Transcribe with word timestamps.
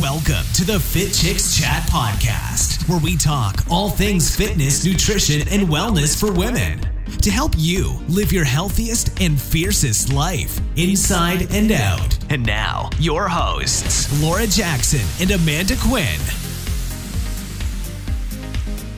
Welcome 0.00 0.44
to 0.54 0.64
the 0.64 0.78
Fit 0.78 1.12
Chicks 1.12 1.58
Chat 1.58 1.82
Podcast, 1.90 2.88
where 2.88 3.00
we 3.00 3.16
talk 3.16 3.64
all 3.68 3.90
things 3.90 4.36
fitness, 4.36 4.84
nutrition, 4.84 5.40
and 5.48 5.66
wellness 5.66 6.18
for 6.18 6.30
women 6.30 6.80
to 7.20 7.30
help 7.32 7.54
you 7.56 7.98
live 8.08 8.32
your 8.32 8.44
healthiest 8.44 9.20
and 9.20 9.40
fiercest 9.40 10.12
life 10.12 10.60
inside 10.76 11.52
and 11.52 11.72
out. 11.72 12.16
And 12.30 12.46
now, 12.46 12.90
your 13.00 13.26
hosts, 13.28 14.22
Laura 14.22 14.46
Jackson 14.46 15.04
and 15.20 15.32
Amanda 15.32 15.74
Quinn. 15.80 16.20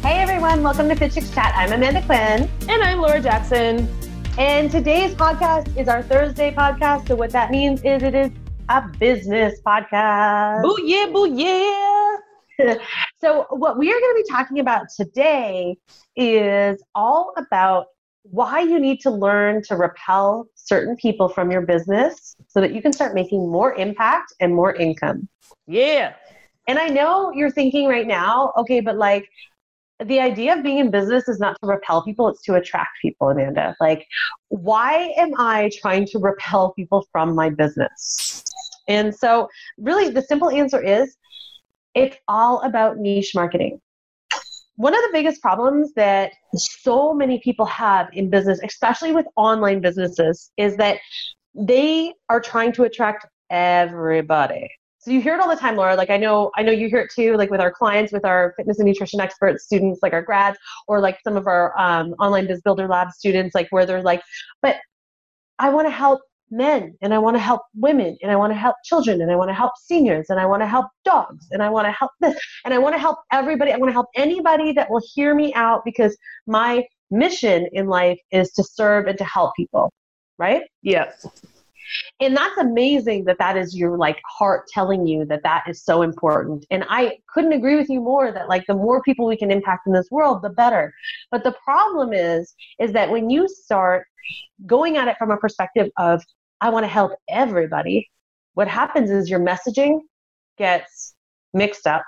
Hey 0.02 0.18
everyone, 0.18 0.62
welcome 0.62 0.86
to 0.90 0.96
Fit 0.96 1.12
Chicks 1.12 1.30
Chat. 1.30 1.54
I'm 1.56 1.72
Amanda 1.72 2.02
Quinn. 2.02 2.46
And 2.68 2.82
I'm 2.82 3.00
Laura 3.00 3.22
Jackson. 3.22 3.88
And 4.36 4.70
today's 4.70 5.14
podcast 5.14 5.74
is 5.78 5.88
our 5.88 6.02
Thursday 6.02 6.54
podcast. 6.54 7.08
So, 7.08 7.16
what 7.16 7.30
that 7.30 7.50
means 7.50 7.80
is 7.84 8.02
it 8.02 8.14
is 8.14 8.30
a 8.70 8.88
business 9.00 9.60
podcast. 9.66 10.62
Boo 10.62 10.78
yeah, 10.84 11.06
boo 11.12 11.26
yeah. 11.34 12.76
so, 13.20 13.46
what 13.50 13.76
we 13.76 13.90
are 13.90 13.98
going 13.98 14.14
to 14.14 14.22
be 14.24 14.30
talking 14.30 14.60
about 14.60 14.86
today 14.96 15.76
is 16.14 16.82
all 16.94 17.32
about 17.36 17.86
why 18.22 18.60
you 18.60 18.78
need 18.78 19.00
to 19.00 19.10
learn 19.10 19.62
to 19.62 19.74
repel 19.74 20.46
certain 20.54 20.94
people 20.96 21.28
from 21.28 21.50
your 21.50 21.62
business 21.62 22.36
so 22.46 22.60
that 22.60 22.72
you 22.72 22.80
can 22.80 22.92
start 22.92 23.12
making 23.12 23.50
more 23.50 23.74
impact 23.74 24.34
and 24.38 24.54
more 24.54 24.74
income. 24.74 25.28
Yeah. 25.66 26.14
And 26.68 26.78
I 26.78 26.86
know 26.86 27.32
you're 27.32 27.50
thinking 27.50 27.88
right 27.88 28.06
now, 28.06 28.52
okay, 28.56 28.80
but 28.80 28.96
like, 28.96 29.28
the 30.04 30.20
idea 30.20 30.56
of 30.56 30.62
being 30.62 30.78
in 30.78 30.90
business 30.90 31.28
is 31.28 31.40
not 31.40 31.56
to 31.62 31.68
repel 31.68 32.02
people, 32.02 32.28
it's 32.28 32.42
to 32.42 32.54
attract 32.54 32.90
people, 33.02 33.28
Amanda. 33.28 33.76
Like, 33.80 34.06
why 34.48 35.12
am 35.16 35.32
I 35.38 35.70
trying 35.80 36.06
to 36.06 36.18
repel 36.18 36.72
people 36.72 37.06
from 37.12 37.34
my 37.34 37.50
business? 37.50 38.44
And 38.88 39.14
so, 39.14 39.48
really, 39.78 40.10
the 40.10 40.22
simple 40.22 40.50
answer 40.50 40.82
is 40.82 41.16
it's 41.94 42.16
all 42.28 42.60
about 42.62 42.98
niche 42.98 43.32
marketing. 43.34 43.80
One 44.76 44.94
of 44.94 45.00
the 45.02 45.10
biggest 45.12 45.42
problems 45.42 45.92
that 45.94 46.32
so 46.54 47.12
many 47.12 47.40
people 47.40 47.66
have 47.66 48.08
in 48.12 48.30
business, 48.30 48.60
especially 48.64 49.12
with 49.12 49.26
online 49.36 49.80
businesses, 49.80 50.50
is 50.56 50.76
that 50.76 50.98
they 51.54 52.14
are 52.28 52.40
trying 52.40 52.72
to 52.72 52.84
attract 52.84 53.26
everybody 53.50 54.70
so 55.00 55.10
you 55.10 55.20
hear 55.20 55.34
it 55.34 55.40
all 55.40 55.48
the 55.48 55.56
time 55.56 55.76
laura 55.76 55.96
like 55.96 56.10
i 56.10 56.16
know 56.16 56.50
i 56.56 56.62
know 56.62 56.70
you 56.70 56.88
hear 56.88 57.00
it 57.00 57.10
too 57.12 57.36
like 57.36 57.50
with 57.50 57.60
our 57.60 57.72
clients 57.72 58.12
with 58.12 58.24
our 58.24 58.54
fitness 58.56 58.78
and 58.78 58.86
nutrition 58.86 59.20
experts 59.20 59.64
students 59.64 60.00
like 60.02 60.12
our 60.12 60.22
grads 60.22 60.56
or 60.86 61.00
like 61.00 61.18
some 61.24 61.36
of 61.36 61.46
our 61.46 61.78
um, 61.78 62.12
online 62.20 62.46
biz 62.46 62.60
builder 62.62 62.86
lab 62.86 63.10
students 63.10 63.54
like 63.54 63.66
where 63.70 63.84
they're 63.84 64.02
like 64.02 64.22
but 64.62 64.76
i 65.58 65.68
want 65.68 65.86
to 65.86 65.90
help 65.90 66.20
men 66.50 66.94
and 67.02 67.14
i 67.14 67.18
want 67.18 67.36
to 67.36 67.40
help 67.40 67.62
women 67.74 68.16
and 68.22 68.30
i 68.30 68.36
want 68.36 68.52
to 68.52 68.58
help 68.58 68.76
children 68.84 69.20
and 69.20 69.30
i 69.30 69.36
want 69.36 69.48
to 69.48 69.54
help 69.54 69.72
seniors 69.76 70.30
and 70.30 70.40
i 70.40 70.46
want 70.46 70.62
to 70.62 70.66
help 70.66 70.86
dogs 71.04 71.46
and 71.52 71.62
i 71.62 71.70
want 71.70 71.86
to 71.86 71.92
help 71.92 72.10
this 72.20 72.36
and 72.64 72.74
i 72.74 72.78
want 72.78 72.94
to 72.94 72.98
help 72.98 73.18
everybody. 73.32 73.72
I 73.72 73.76
want 73.76 73.90
to 73.90 73.94
help 73.94 74.08
anybody 74.16 74.72
that 74.72 74.90
will 74.90 75.02
hear 75.14 75.34
me 75.34 75.52
out 75.54 75.84
because 75.84 76.16
my 76.46 76.84
mission 77.10 77.68
in 77.72 77.86
life 77.86 78.18
is 78.30 78.52
to 78.52 78.64
serve 78.64 79.06
and 79.06 79.18
to 79.18 79.24
help 79.24 79.54
people 79.56 79.92
right? 80.40 80.62
Yes. 80.82 81.26
And 82.20 82.36
that's 82.36 82.56
amazing 82.56 83.24
that 83.26 83.38
that 83.38 83.56
is 83.56 83.76
your 83.76 83.98
like 83.98 84.20
heart 84.26 84.66
telling 84.72 85.06
you 85.06 85.24
that 85.26 85.42
that 85.42 85.64
is 85.68 85.84
so 85.84 86.02
important. 86.02 86.64
And 86.70 86.84
i 86.88 87.18
couldn't 87.32 87.52
agree 87.52 87.76
with 87.76 87.90
you 87.90 88.00
more 88.00 88.32
that 88.32 88.48
like 88.48 88.64
the 88.66 88.74
more 88.74 89.02
people 89.02 89.26
we 89.26 89.36
can 89.36 89.50
impact 89.50 89.86
in 89.86 89.92
this 89.92 90.08
world 90.10 90.42
the 90.42 90.50
better. 90.50 90.92
But 91.30 91.44
the 91.44 91.54
problem 91.64 92.12
is 92.12 92.54
is 92.78 92.92
that 92.92 93.10
when 93.10 93.28
you 93.28 93.48
start 93.48 94.06
going 94.66 94.96
at 94.96 95.08
it 95.08 95.16
from 95.18 95.30
a 95.30 95.36
perspective 95.36 95.90
of 95.98 96.22
i 96.60 96.68
want 96.68 96.84
to 96.84 96.88
help 96.88 97.12
everybody 97.28 98.08
what 98.54 98.68
happens 98.68 99.10
is 99.10 99.28
your 99.28 99.40
messaging 99.40 100.00
gets 100.58 101.14
mixed 101.54 101.86
up 101.86 102.02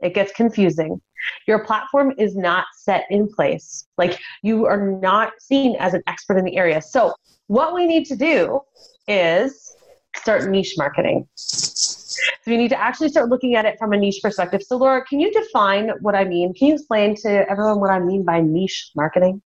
it 0.00 0.14
gets 0.14 0.32
confusing 0.32 1.00
your 1.46 1.64
platform 1.64 2.12
is 2.18 2.36
not 2.36 2.66
set 2.76 3.04
in 3.10 3.28
place 3.28 3.86
like 3.98 4.18
you 4.42 4.66
are 4.66 4.98
not 5.00 5.32
seen 5.40 5.76
as 5.78 5.94
an 5.94 6.02
expert 6.06 6.36
in 6.36 6.44
the 6.44 6.56
area 6.56 6.80
so 6.80 7.14
what 7.48 7.74
we 7.74 7.86
need 7.86 8.04
to 8.06 8.16
do 8.16 8.60
is 9.08 9.76
start 10.16 10.48
niche 10.50 10.74
marketing. 10.76 11.26
So 11.34 12.20
we 12.46 12.56
need 12.56 12.68
to 12.70 12.80
actually 12.80 13.08
start 13.08 13.28
looking 13.28 13.54
at 13.54 13.64
it 13.64 13.78
from 13.78 13.92
a 13.92 13.96
niche 13.96 14.20
perspective. 14.22 14.62
So 14.62 14.76
Laura, 14.76 15.04
can 15.04 15.20
you 15.20 15.32
define 15.32 15.90
what 16.00 16.14
I 16.14 16.24
mean? 16.24 16.54
Can 16.54 16.68
you 16.68 16.74
explain 16.74 17.14
to 17.16 17.48
everyone 17.50 17.80
what 17.80 17.90
I 17.90 18.00
mean 18.00 18.24
by 18.24 18.40
niche 18.40 18.90
marketing? 18.96 19.42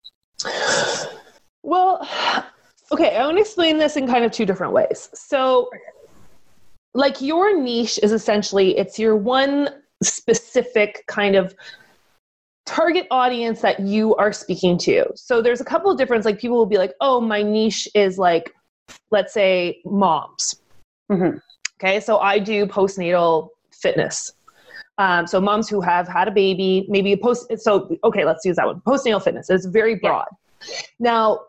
Well, 1.63 2.07
okay, 2.93 3.17
I 3.17 3.25
want 3.25 3.37
to 3.37 3.41
explain 3.43 3.79
this 3.79 3.97
in 3.97 4.07
kind 4.07 4.25
of 4.25 4.33
two 4.33 4.47
different 4.47 4.73
ways. 4.73 5.11
So 5.15 5.71
like 6.95 7.21
your 7.21 7.59
niche 7.61 7.99
is 8.03 8.13
essentially 8.13 8.77
it's 8.77 8.99
your 8.99 9.17
one 9.17 9.69
specific 10.03 11.05
kind 11.07 11.37
of 11.37 11.55
target 12.67 13.07
audience 13.11 13.61
that 13.63 13.81
you 13.81 14.15
are 14.17 14.33
speaking 14.33 14.77
to. 14.79 15.07
So 15.15 15.41
there's 15.41 15.61
a 15.61 15.65
couple 15.65 15.91
of 15.91 15.99
different 15.99 16.25
like 16.25 16.39
people 16.39 16.57
will 16.57 16.67
be 16.67 16.79
like, 16.79 16.95
"Oh, 17.01 17.21
my 17.21 17.43
niche 17.43 17.89
is 17.95 18.19
like 18.19 18.55
let's 19.11 19.33
say 19.33 19.81
moms. 19.85 20.61
Mm-hmm. 21.11 21.39
Okay, 21.81 22.01
so 22.01 22.19
I 22.19 22.39
do 22.39 22.67
postnatal 22.67 23.51
fitness. 23.73 24.33
Um, 24.99 25.27
so 25.27 25.41
moms 25.41 25.69
who 25.69 25.81
have 25.81 26.09
had 26.09 26.27
a 26.27 26.31
baby, 26.31 26.87
maybe 26.89 27.15
post. 27.17 27.47
So 27.59 27.97
okay, 28.05 28.25
let's 28.25 28.45
use 28.45 28.57
that 28.57 28.67
one. 28.67 28.81
Postnatal 28.81 29.23
fitness. 29.23 29.49
It's 29.49 29.67
very 29.67 29.95
broad. 29.97 30.27
Yeah. 30.67 30.81
Now 30.99 31.41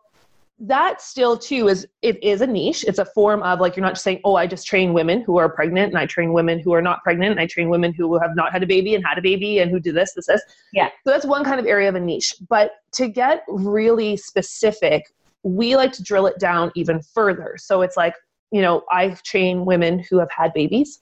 that 0.61 1.01
still 1.01 1.37
too 1.37 1.69
is 1.69 1.87
it 2.01 2.21
is 2.21 2.41
a 2.41 2.47
niche 2.47 2.83
it's 2.85 2.99
a 2.99 3.05
form 3.05 3.41
of 3.43 3.61
like 3.61 3.77
you're 3.77 3.85
not 3.85 3.93
just 3.93 4.03
saying 4.03 4.19
oh 4.25 4.35
i 4.35 4.45
just 4.45 4.67
train 4.67 4.91
women 4.91 5.21
who 5.21 5.37
are 5.37 5.47
pregnant 5.47 5.87
and 5.87 5.97
i 5.97 6.05
train 6.05 6.33
women 6.33 6.59
who 6.59 6.73
are 6.73 6.81
not 6.81 7.01
pregnant 7.01 7.31
and 7.31 7.39
i 7.39 7.47
train 7.47 7.69
women 7.69 7.93
who 7.93 8.19
have 8.19 8.35
not 8.35 8.51
had 8.51 8.61
a 8.61 8.67
baby 8.67 8.93
and 8.93 9.05
had 9.05 9.17
a 9.17 9.21
baby 9.21 9.59
and 9.59 9.71
who 9.71 9.79
do 9.79 9.93
this 9.93 10.11
this 10.15 10.27
this 10.27 10.41
yeah 10.73 10.89
so 11.05 11.11
that's 11.11 11.25
one 11.25 11.45
kind 11.45 11.61
of 11.61 11.65
area 11.65 11.87
of 11.87 11.95
a 11.95 11.99
niche 11.99 12.35
but 12.49 12.71
to 12.91 13.07
get 13.07 13.45
really 13.47 14.17
specific 14.17 15.05
we 15.43 15.75
like 15.75 15.91
to 15.93 16.03
drill 16.03 16.27
it 16.27 16.39
down 16.39 16.71
even 16.75 17.01
further. 17.01 17.55
So 17.57 17.81
it's 17.81 17.97
like, 17.97 18.15
you 18.51 18.61
know, 18.61 18.83
I 18.91 19.09
train 19.23 19.65
women 19.65 19.99
who 19.99 20.17
have 20.19 20.31
had 20.31 20.53
babies. 20.53 21.01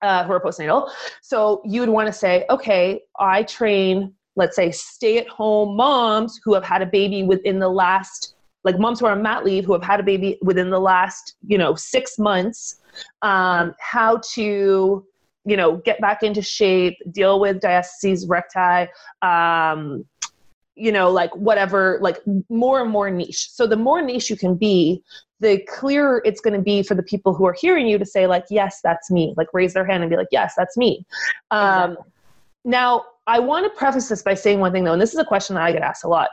Uh, 0.00 0.22
who 0.22 0.32
are 0.32 0.40
postnatal. 0.40 0.88
So 1.22 1.60
you 1.64 1.80
would 1.80 1.88
want 1.88 2.06
to 2.06 2.12
say, 2.12 2.44
okay, 2.50 3.00
I 3.18 3.42
train, 3.42 4.14
let's 4.36 4.54
say, 4.54 4.70
stay 4.70 5.18
at 5.18 5.26
home 5.26 5.76
moms 5.76 6.38
who 6.44 6.54
have 6.54 6.62
had 6.62 6.82
a 6.82 6.86
baby 6.86 7.24
within 7.24 7.58
the 7.58 7.68
last, 7.68 8.36
like 8.68 8.78
moms 8.78 9.00
who 9.00 9.06
are 9.06 9.12
on 9.12 9.22
mat 9.22 9.46
leave 9.46 9.64
who 9.64 9.72
have 9.72 9.82
had 9.82 9.98
a 9.98 10.02
baby 10.02 10.38
within 10.42 10.68
the 10.68 10.78
last, 10.78 11.36
you 11.46 11.56
know, 11.56 11.74
six 11.74 12.18
months, 12.18 12.76
um, 13.22 13.74
how 13.80 14.20
to, 14.34 15.06
you 15.46 15.56
know, 15.56 15.78
get 15.78 15.98
back 16.02 16.22
into 16.22 16.42
shape, 16.42 16.94
deal 17.10 17.40
with 17.40 17.60
diastasis 17.60 18.28
recti, 18.28 18.90
um, 19.22 20.04
you 20.74 20.92
know, 20.92 21.10
like 21.10 21.34
whatever, 21.34 21.98
like 22.02 22.18
more 22.50 22.82
and 22.82 22.90
more 22.90 23.10
niche. 23.10 23.48
So 23.50 23.66
the 23.66 23.76
more 23.76 24.02
niche 24.02 24.28
you 24.28 24.36
can 24.36 24.54
be, 24.54 25.02
the 25.40 25.64
clearer 25.66 26.20
it's 26.26 26.42
going 26.42 26.52
to 26.52 26.60
be 26.60 26.82
for 26.82 26.94
the 26.94 27.02
people 27.02 27.32
who 27.32 27.46
are 27.46 27.54
hearing 27.54 27.86
you 27.86 27.96
to 27.96 28.04
say 28.04 28.26
like, 28.26 28.44
yes, 28.50 28.80
that's 28.84 29.10
me. 29.10 29.32
Like 29.38 29.48
raise 29.54 29.72
their 29.72 29.86
hand 29.86 30.02
and 30.02 30.10
be 30.10 30.16
like, 30.16 30.28
yes, 30.30 30.52
that's 30.58 30.76
me. 30.76 31.06
Um, 31.50 31.92
exactly. 31.92 32.12
Now, 32.64 33.04
I 33.26 33.38
want 33.38 33.64
to 33.64 33.70
preface 33.78 34.10
this 34.10 34.20
by 34.20 34.34
saying 34.34 34.60
one 34.60 34.72
thing 34.72 34.84
though, 34.84 34.92
and 34.92 35.00
this 35.00 35.14
is 35.14 35.18
a 35.18 35.24
question 35.24 35.54
that 35.54 35.62
I 35.62 35.72
get 35.72 35.80
asked 35.80 36.04
a 36.04 36.08
lot. 36.08 36.28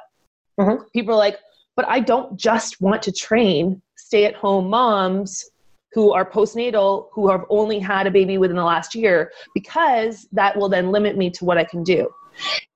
Mm-hmm. 0.59 0.83
People 0.91 1.13
are 1.13 1.17
like, 1.17 1.39
but 1.75 1.87
I 1.87 1.99
don't 1.99 2.37
just 2.39 2.81
want 2.81 3.01
to 3.03 3.11
train 3.11 3.81
stay-at-home 3.97 4.69
moms 4.69 5.49
who 5.93 6.11
are 6.11 6.29
postnatal 6.29 7.07
who 7.13 7.29
have 7.29 7.45
only 7.49 7.79
had 7.79 8.05
a 8.05 8.11
baby 8.11 8.37
within 8.37 8.57
the 8.57 8.63
last 8.63 8.95
year 8.95 9.31
because 9.53 10.27
that 10.33 10.55
will 10.57 10.69
then 10.69 10.91
limit 10.91 11.17
me 11.17 11.29
to 11.31 11.45
what 11.45 11.57
I 11.57 11.63
can 11.63 11.83
do. 11.83 12.09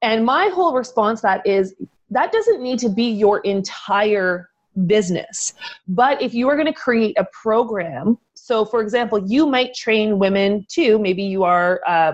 And 0.01 0.25
my 0.25 0.47
whole 0.47 0.73
response 0.73 1.21
that 1.21 1.45
is 1.45 1.75
that 2.11 2.31
doesn't 2.31 2.61
need 2.61 2.79
to 2.79 2.89
be 2.89 3.11
your 3.11 3.39
entire 3.41 4.49
business. 4.87 5.53
But 5.87 6.21
if 6.21 6.33
you 6.33 6.47
are 6.49 6.55
going 6.55 6.67
to 6.67 6.73
create 6.73 7.17
a 7.19 7.27
program, 7.33 8.17
so 8.33 8.65
for 8.65 8.81
example, 8.81 9.19
you 9.27 9.45
might 9.45 9.73
train 9.73 10.17
women 10.17 10.65
too, 10.69 10.97
maybe 10.97 11.23
you 11.23 11.43
are 11.43 11.81
uh, 11.85 12.13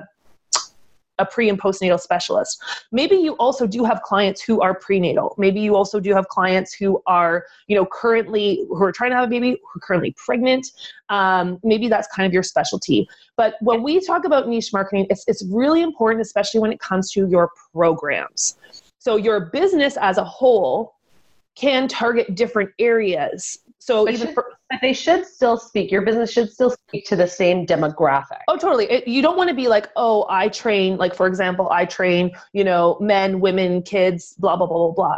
a 1.20 1.26
pre 1.26 1.50
and 1.50 1.60
postnatal 1.60 2.00
specialist. 2.00 2.62
Maybe 2.92 3.16
you 3.16 3.34
also 3.34 3.66
do 3.68 3.84
have 3.84 4.02
clients 4.02 4.42
who 4.42 4.62
are 4.62 4.74
prenatal. 4.76 5.36
Maybe 5.38 5.60
you 5.60 5.76
also 5.76 6.00
do 6.00 6.14
have 6.14 6.28
clients 6.28 6.74
who 6.74 7.02
are, 7.08 7.46
you 7.68 7.76
know, 7.76 7.86
currently 7.86 8.66
who 8.70 8.84
are 8.84 8.92
trying 8.92 9.12
to 9.12 9.16
have 9.16 9.26
a 9.26 9.30
baby, 9.30 9.52
who 9.52 9.78
are 9.78 9.82
currently 9.82 10.16
pregnant. 10.18 10.68
Um, 11.10 11.60
maybe 11.64 11.88
that's 11.88 12.08
kind 12.08 12.26
of 12.28 12.34
your 12.34 12.44
specialty. 12.44 13.08
But 13.38 13.56
when 13.62 13.84
we 13.84 14.00
talk 14.00 14.26
about 14.26 14.48
niche 14.48 14.72
marketing, 14.74 15.08
it's 15.10 15.24
it's 15.28 15.44
really 15.50 15.82
important, 15.82 16.22
especially 16.22 16.60
when 16.60 16.72
it 16.72 16.80
comes 16.80 17.12
to 17.12 17.28
your 17.28 17.52
programs. 17.74 18.58
So 19.00 19.18
your 19.18 19.52
business 19.52 19.98
as 19.98 20.18
a 20.18 20.24
whole 20.24 20.96
can 21.56 21.88
target 21.88 22.36
different 22.36 22.72
areas. 22.80 23.60
So 23.80 24.06
but 24.06 24.14
even 24.14 24.28
should, 24.28 24.34
for, 24.34 24.46
but 24.70 24.80
they 24.82 24.94
should 24.94 25.26
still 25.26 25.58
speak. 25.58 25.92
Your 25.92 26.02
business 26.02 26.32
should 26.32 26.52
still 26.52 26.72
speak 26.72 27.06
to 27.06 27.16
the 27.16 27.28
same 27.28 27.66
demographic. 27.66 28.42
Oh, 28.48 28.58
totally. 28.58 28.86
It, 28.90 29.08
you 29.08 29.22
don't 29.22 29.38
want 29.38 29.50
to 29.50 29.56
be 29.56 29.68
like, 29.68 29.90
oh, 29.96 30.26
I 30.30 30.50
train, 30.50 30.98
like 30.98 31.14
for 31.14 31.28
example, 31.28 31.70
I 31.70 31.86
train, 31.86 32.32
you 32.54 32.64
know, 32.64 32.98
men, 33.00 33.40
women, 33.40 33.84
kids, 33.84 34.34
blah 34.40 34.56
blah 34.56 34.68
blah 34.68 34.88
blah 34.88 34.92
blah. 34.92 35.18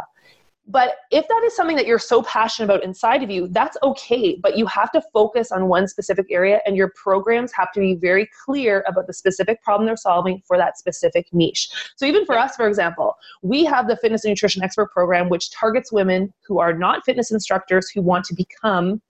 But 0.70 0.96
if 1.10 1.26
that 1.26 1.42
is 1.46 1.56
something 1.56 1.76
that 1.76 1.86
you're 1.86 1.98
so 1.98 2.22
passionate 2.22 2.66
about 2.66 2.84
inside 2.84 3.22
of 3.22 3.30
you, 3.30 3.48
that's 3.48 3.76
okay. 3.82 4.38
But 4.42 4.58
you 4.58 4.66
have 4.66 4.92
to 4.92 5.02
focus 5.14 5.50
on 5.50 5.68
one 5.68 5.88
specific 5.88 6.26
area, 6.30 6.60
and 6.66 6.76
your 6.76 6.92
programs 6.94 7.52
have 7.52 7.72
to 7.72 7.80
be 7.80 7.94
very 7.94 8.28
clear 8.44 8.84
about 8.86 9.06
the 9.06 9.14
specific 9.14 9.62
problem 9.62 9.86
they're 9.86 9.96
solving 9.96 10.42
for 10.46 10.58
that 10.58 10.78
specific 10.78 11.26
niche. 11.32 11.70
So, 11.96 12.04
even 12.04 12.26
for 12.26 12.38
us, 12.38 12.54
for 12.54 12.68
example, 12.68 13.14
we 13.42 13.64
have 13.64 13.88
the 13.88 13.96
Fitness 13.96 14.24
and 14.24 14.30
Nutrition 14.30 14.62
Expert 14.62 14.92
program, 14.92 15.30
which 15.30 15.50
targets 15.50 15.90
women 15.90 16.32
who 16.46 16.58
are 16.58 16.74
not 16.74 17.02
fitness 17.04 17.30
instructors 17.30 17.88
who 17.88 18.02
want 18.02 18.26
to 18.26 18.34
become 18.34 19.00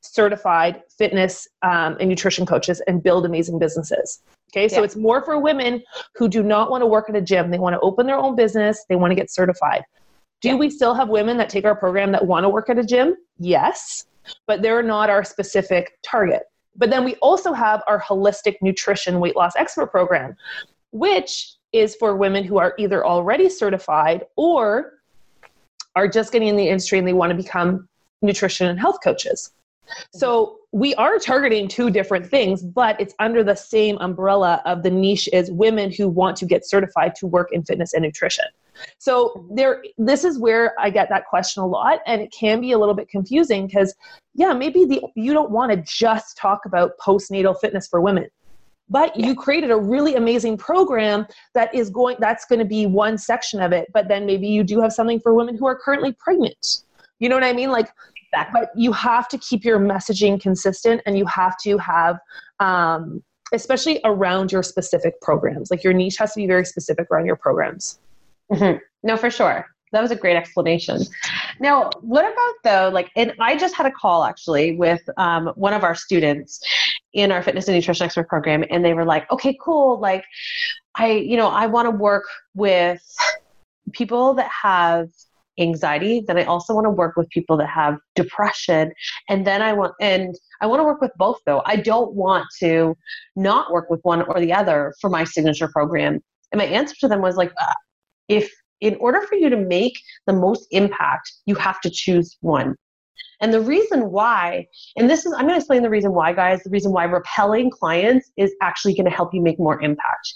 certified 0.00 0.82
fitness 0.96 1.48
um, 1.62 1.96
and 2.00 2.08
nutrition 2.08 2.46
coaches 2.46 2.80
and 2.86 3.02
build 3.02 3.24
amazing 3.24 3.58
businesses. 3.58 4.20
Okay, 4.52 4.68
so 4.68 4.76
yeah. 4.76 4.84
it's 4.84 4.96
more 4.96 5.24
for 5.24 5.38
women 5.38 5.82
who 6.14 6.28
do 6.28 6.42
not 6.42 6.70
want 6.70 6.82
to 6.82 6.86
work 6.86 7.08
at 7.08 7.16
a 7.16 7.20
gym. 7.20 7.50
They 7.50 7.58
want 7.58 7.74
to 7.74 7.80
open 7.80 8.06
their 8.06 8.16
own 8.16 8.36
business, 8.36 8.84
they 8.88 8.96
want 8.96 9.10
to 9.10 9.14
get 9.14 9.30
certified. 9.30 9.82
Do 10.40 10.56
we 10.56 10.70
still 10.70 10.94
have 10.94 11.08
women 11.08 11.36
that 11.38 11.48
take 11.48 11.64
our 11.64 11.74
program 11.74 12.12
that 12.12 12.26
want 12.26 12.44
to 12.44 12.48
work 12.48 12.70
at 12.70 12.78
a 12.78 12.84
gym? 12.84 13.16
Yes, 13.38 14.06
but 14.46 14.62
they're 14.62 14.82
not 14.82 15.10
our 15.10 15.24
specific 15.24 15.98
target. 16.02 16.42
But 16.76 16.90
then 16.90 17.04
we 17.04 17.16
also 17.16 17.52
have 17.52 17.82
our 17.88 18.00
holistic 18.00 18.56
nutrition 18.62 19.18
weight 19.18 19.34
loss 19.34 19.56
expert 19.56 19.88
program, 19.88 20.36
which 20.92 21.54
is 21.72 21.96
for 21.96 22.16
women 22.16 22.44
who 22.44 22.58
are 22.58 22.74
either 22.78 23.04
already 23.04 23.48
certified 23.48 24.24
or 24.36 24.94
are 25.96 26.06
just 26.06 26.32
getting 26.32 26.48
in 26.48 26.56
the 26.56 26.68
industry 26.68 26.98
and 26.98 27.08
they 27.08 27.12
want 27.12 27.30
to 27.30 27.36
become 27.36 27.88
nutrition 28.22 28.68
and 28.68 28.78
health 28.78 28.98
coaches. 29.02 29.52
So 30.12 30.58
we 30.70 30.94
are 30.94 31.18
targeting 31.18 31.66
two 31.66 31.90
different 31.90 32.26
things, 32.26 32.62
but 32.62 33.00
it's 33.00 33.14
under 33.18 33.42
the 33.42 33.54
same 33.54 33.96
umbrella 33.98 34.62
of 34.66 34.82
the 34.82 34.90
niche 34.90 35.28
is 35.32 35.50
women 35.50 35.90
who 35.90 36.08
want 36.08 36.36
to 36.38 36.46
get 36.46 36.66
certified 36.66 37.14
to 37.16 37.26
work 37.26 37.48
in 37.52 37.64
fitness 37.64 37.94
and 37.94 38.02
nutrition. 38.02 38.44
So 38.98 39.46
there 39.54 39.82
this 39.96 40.24
is 40.24 40.38
where 40.38 40.74
I 40.78 40.90
get 40.90 41.08
that 41.10 41.26
question 41.26 41.62
a 41.62 41.66
lot 41.66 42.00
and 42.06 42.20
it 42.20 42.32
can 42.32 42.60
be 42.60 42.72
a 42.72 42.78
little 42.78 42.94
bit 42.94 43.08
confusing 43.08 43.66
because 43.66 43.94
yeah, 44.34 44.52
maybe 44.52 44.84
the 44.84 45.02
you 45.14 45.32
don't 45.32 45.50
want 45.50 45.72
to 45.72 45.82
just 45.86 46.36
talk 46.36 46.60
about 46.64 46.92
postnatal 47.04 47.58
fitness 47.60 47.86
for 47.86 48.00
women. 48.00 48.26
But 48.90 49.14
you 49.16 49.34
created 49.34 49.70
a 49.70 49.76
really 49.76 50.14
amazing 50.14 50.56
program 50.56 51.26
that 51.54 51.74
is 51.74 51.90
going 51.90 52.16
that's 52.20 52.46
going 52.46 52.60
to 52.60 52.64
be 52.64 52.86
one 52.86 53.18
section 53.18 53.60
of 53.60 53.72
it, 53.72 53.88
but 53.92 54.08
then 54.08 54.24
maybe 54.24 54.48
you 54.48 54.64
do 54.64 54.80
have 54.80 54.92
something 54.92 55.20
for 55.20 55.34
women 55.34 55.56
who 55.56 55.66
are 55.66 55.78
currently 55.78 56.12
pregnant. 56.18 56.82
You 57.18 57.28
know 57.28 57.36
what 57.36 57.44
I 57.44 57.52
mean? 57.52 57.70
Like 57.70 57.88
Exactly. 58.32 58.60
But 58.60 58.70
you 58.78 58.92
have 58.92 59.28
to 59.28 59.38
keep 59.38 59.64
your 59.64 59.78
messaging 59.78 60.40
consistent 60.40 61.02
and 61.06 61.16
you 61.16 61.24
have 61.26 61.56
to 61.62 61.78
have, 61.78 62.18
um, 62.60 63.22
especially 63.52 64.00
around 64.04 64.52
your 64.52 64.62
specific 64.62 65.20
programs. 65.22 65.70
Like 65.70 65.82
your 65.82 65.92
niche 65.92 66.16
has 66.18 66.34
to 66.34 66.40
be 66.40 66.46
very 66.46 66.64
specific 66.64 67.08
around 67.10 67.26
your 67.26 67.36
programs. 67.36 67.98
Mm-hmm. 68.52 68.78
No, 69.02 69.16
for 69.16 69.30
sure. 69.30 69.66
That 69.92 70.02
was 70.02 70.10
a 70.10 70.16
great 70.16 70.36
explanation. 70.36 71.00
Now, 71.60 71.90
what 72.00 72.24
about 72.24 72.54
though, 72.62 72.90
like, 72.92 73.10
and 73.16 73.32
I 73.40 73.56
just 73.56 73.74
had 73.74 73.86
a 73.86 73.90
call 73.90 74.24
actually 74.24 74.76
with 74.76 75.00
um, 75.16 75.48
one 75.54 75.72
of 75.72 75.82
our 75.82 75.94
students 75.94 76.60
in 77.14 77.32
our 77.32 77.42
fitness 77.42 77.68
and 77.68 77.76
nutrition 77.76 78.04
expert 78.04 78.28
program, 78.28 78.64
and 78.70 78.84
they 78.84 78.92
were 78.92 79.06
like, 79.06 79.30
okay, 79.32 79.56
cool. 79.62 79.98
Like, 79.98 80.24
I, 80.94 81.12
you 81.12 81.36
know, 81.36 81.48
I 81.48 81.66
want 81.66 81.86
to 81.86 81.90
work 81.90 82.24
with 82.54 83.00
people 83.92 84.34
that 84.34 84.50
have 84.50 85.08
anxiety 85.58 86.22
then 86.26 86.38
i 86.38 86.44
also 86.44 86.72
want 86.72 86.84
to 86.84 86.90
work 86.90 87.16
with 87.16 87.28
people 87.30 87.56
that 87.56 87.68
have 87.68 87.98
depression 88.14 88.92
and 89.28 89.46
then 89.46 89.60
i 89.60 89.72
want 89.72 89.92
and 90.00 90.36
i 90.60 90.66
want 90.66 90.78
to 90.78 90.84
work 90.84 91.00
with 91.00 91.10
both 91.16 91.38
though 91.46 91.62
i 91.66 91.74
don't 91.74 92.12
want 92.14 92.46
to 92.58 92.96
not 93.34 93.72
work 93.72 93.90
with 93.90 94.00
one 94.02 94.22
or 94.22 94.40
the 94.40 94.52
other 94.52 94.94
for 95.00 95.10
my 95.10 95.24
signature 95.24 95.68
program 95.68 96.20
and 96.52 96.58
my 96.58 96.64
answer 96.64 96.94
to 97.00 97.08
them 97.08 97.20
was 97.20 97.36
like 97.36 97.52
uh, 97.60 97.74
if 98.28 98.50
in 98.80 98.94
order 98.96 99.20
for 99.22 99.34
you 99.34 99.50
to 99.50 99.56
make 99.56 99.98
the 100.26 100.32
most 100.32 100.66
impact 100.70 101.32
you 101.46 101.54
have 101.54 101.80
to 101.80 101.90
choose 101.90 102.36
one 102.40 102.74
and 103.40 103.54
the 103.54 103.60
reason 103.60 104.10
why, 104.10 104.66
and 104.96 105.08
this 105.08 105.24
is, 105.24 105.32
I'm 105.32 105.42
going 105.42 105.54
to 105.54 105.58
explain 105.58 105.82
the 105.82 105.90
reason 105.90 106.12
why, 106.12 106.32
guys, 106.32 106.62
the 106.62 106.70
reason 106.70 106.92
why 106.92 107.04
repelling 107.04 107.70
clients 107.70 108.30
is 108.36 108.52
actually 108.60 108.94
going 108.94 109.04
to 109.04 109.14
help 109.14 109.32
you 109.32 109.40
make 109.40 109.60
more 109.60 109.80
impact. 109.80 110.34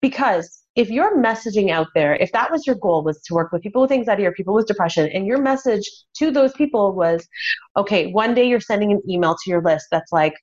Because 0.00 0.62
if 0.76 0.88
your 0.88 1.20
messaging 1.20 1.70
out 1.70 1.88
there, 1.96 2.14
if 2.14 2.30
that 2.32 2.52
was 2.52 2.64
your 2.64 2.76
goal 2.76 3.02
was 3.02 3.20
to 3.22 3.34
work 3.34 3.50
with 3.50 3.62
people 3.62 3.82
with 3.82 3.90
anxiety 3.90 4.24
or 4.24 4.32
people 4.32 4.54
with 4.54 4.66
depression, 4.66 5.08
and 5.08 5.26
your 5.26 5.38
message 5.38 5.90
to 6.18 6.30
those 6.30 6.52
people 6.52 6.92
was, 6.92 7.26
okay, 7.76 8.12
one 8.12 8.34
day 8.34 8.48
you're 8.48 8.60
sending 8.60 8.92
an 8.92 9.02
email 9.08 9.34
to 9.34 9.50
your 9.50 9.62
list 9.62 9.86
that's 9.90 10.12
like, 10.12 10.34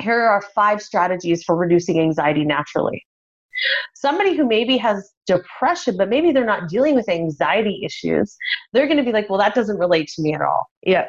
here 0.00 0.20
are 0.20 0.42
five 0.54 0.82
strategies 0.82 1.42
for 1.42 1.56
reducing 1.56 1.98
anxiety 1.98 2.44
naturally. 2.44 3.02
Somebody 3.94 4.36
who 4.36 4.46
maybe 4.46 4.76
has 4.76 5.12
depression, 5.26 5.96
but 5.96 6.08
maybe 6.08 6.32
they're 6.32 6.44
not 6.44 6.68
dealing 6.68 6.94
with 6.94 7.08
anxiety 7.08 7.82
issues, 7.84 8.36
they're 8.72 8.86
going 8.86 8.98
to 8.98 9.02
be 9.02 9.12
like, 9.12 9.28
well, 9.28 9.38
that 9.38 9.54
doesn't 9.54 9.78
relate 9.78 10.08
to 10.14 10.22
me 10.22 10.34
at 10.34 10.40
all. 10.40 10.70
Yeah. 10.82 11.08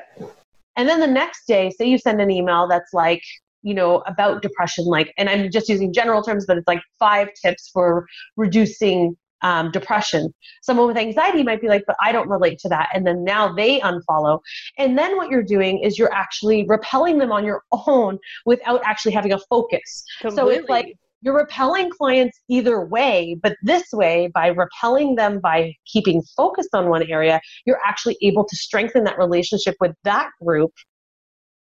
And 0.75 0.87
then 0.87 0.99
the 0.99 1.07
next 1.07 1.45
day, 1.47 1.69
say 1.71 1.85
you 1.87 1.97
send 1.97 2.21
an 2.21 2.31
email 2.31 2.67
that's 2.67 2.93
like, 2.93 3.23
you 3.61 3.73
know, 3.73 4.01
about 4.07 4.41
depression, 4.41 4.85
like, 4.85 5.13
and 5.17 5.29
I'm 5.29 5.51
just 5.51 5.67
using 5.67 5.91
general 5.91 6.23
terms, 6.23 6.45
but 6.45 6.57
it's 6.57 6.67
like 6.67 6.81
five 6.97 7.27
tips 7.41 7.69
for 7.73 8.05
reducing 8.37 9.17
um, 9.41 9.71
depression. 9.71 10.33
Someone 10.61 10.87
with 10.87 10.97
anxiety 10.97 11.43
might 11.43 11.61
be 11.61 11.67
like, 11.67 11.83
but 11.87 11.95
I 12.01 12.11
don't 12.11 12.29
relate 12.29 12.59
to 12.59 12.69
that. 12.69 12.89
And 12.93 13.05
then 13.05 13.23
now 13.23 13.53
they 13.53 13.79
unfollow. 13.79 14.39
And 14.77 14.97
then 14.97 15.17
what 15.17 15.29
you're 15.29 15.43
doing 15.43 15.79
is 15.79 15.97
you're 15.97 16.13
actually 16.13 16.65
repelling 16.67 17.17
them 17.17 17.31
on 17.31 17.45
your 17.45 17.63
own 17.71 18.19
without 18.45 18.81
actually 18.83 19.13
having 19.13 19.33
a 19.33 19.39
focus. 19.49 20.03
Completely. 20.21 20.53
So 20.53 20.59
it's 20.59 20.69
like, 20.69 20.97
you're 21.21 21.35
repelling 21.35 21.89
clients 21.89 22.39
either 22.47 22.85
way, 22.85 23.37
but 23.41 23.55
this 23.61 23.83
way, 23.91 24.31
by 24.33 24.47
repelling 24.47 25.15
them 25.15 25.39
by 25.39 25.73
keeping 25.85 26.21
focused 26.35 26.69
on 26.73 26.89
one 26.89 27.03
area, 27.03 27.41
you're 27.65 27.79
actually 27.85 28.17
able 28.21 28.45
to 28.45 28.55
strengthen 28.55 29.03
that 29.03 29.17
relationship 29.17 29.75
with 29.79 29.93
that 30.03 30.29
group. 30.43 30.71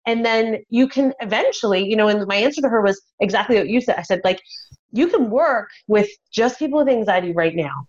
And 0.07 0.25
then 0.25 0.59
you 0.69 0.87
can 0.87 1.13
eventually 1.21 1.85
you 1.85 1.97
know 1.97 2.09
and 2.09 2.27
my 2.27 2.37
answer 2.37 2.61
to 2.63 2.69
her 2.69 2.83
was 2.83 3.01
exactly 3.21 3.57
what 3.57 3.69
you 3.69 3.81
said. 3.81 3.97
I 3.99 4.03
said 4.03 4.21
like 4.25 4.41
you 4.93 5.09
can 5.09 5.31
work 5.31 5.69
with 5.89 6.09
just 6.33 6.59
people 6.59 6.79
with 6.79 6.89
anxiety 6.89 7.33
right 7.33 7.55
now 7.55 7.87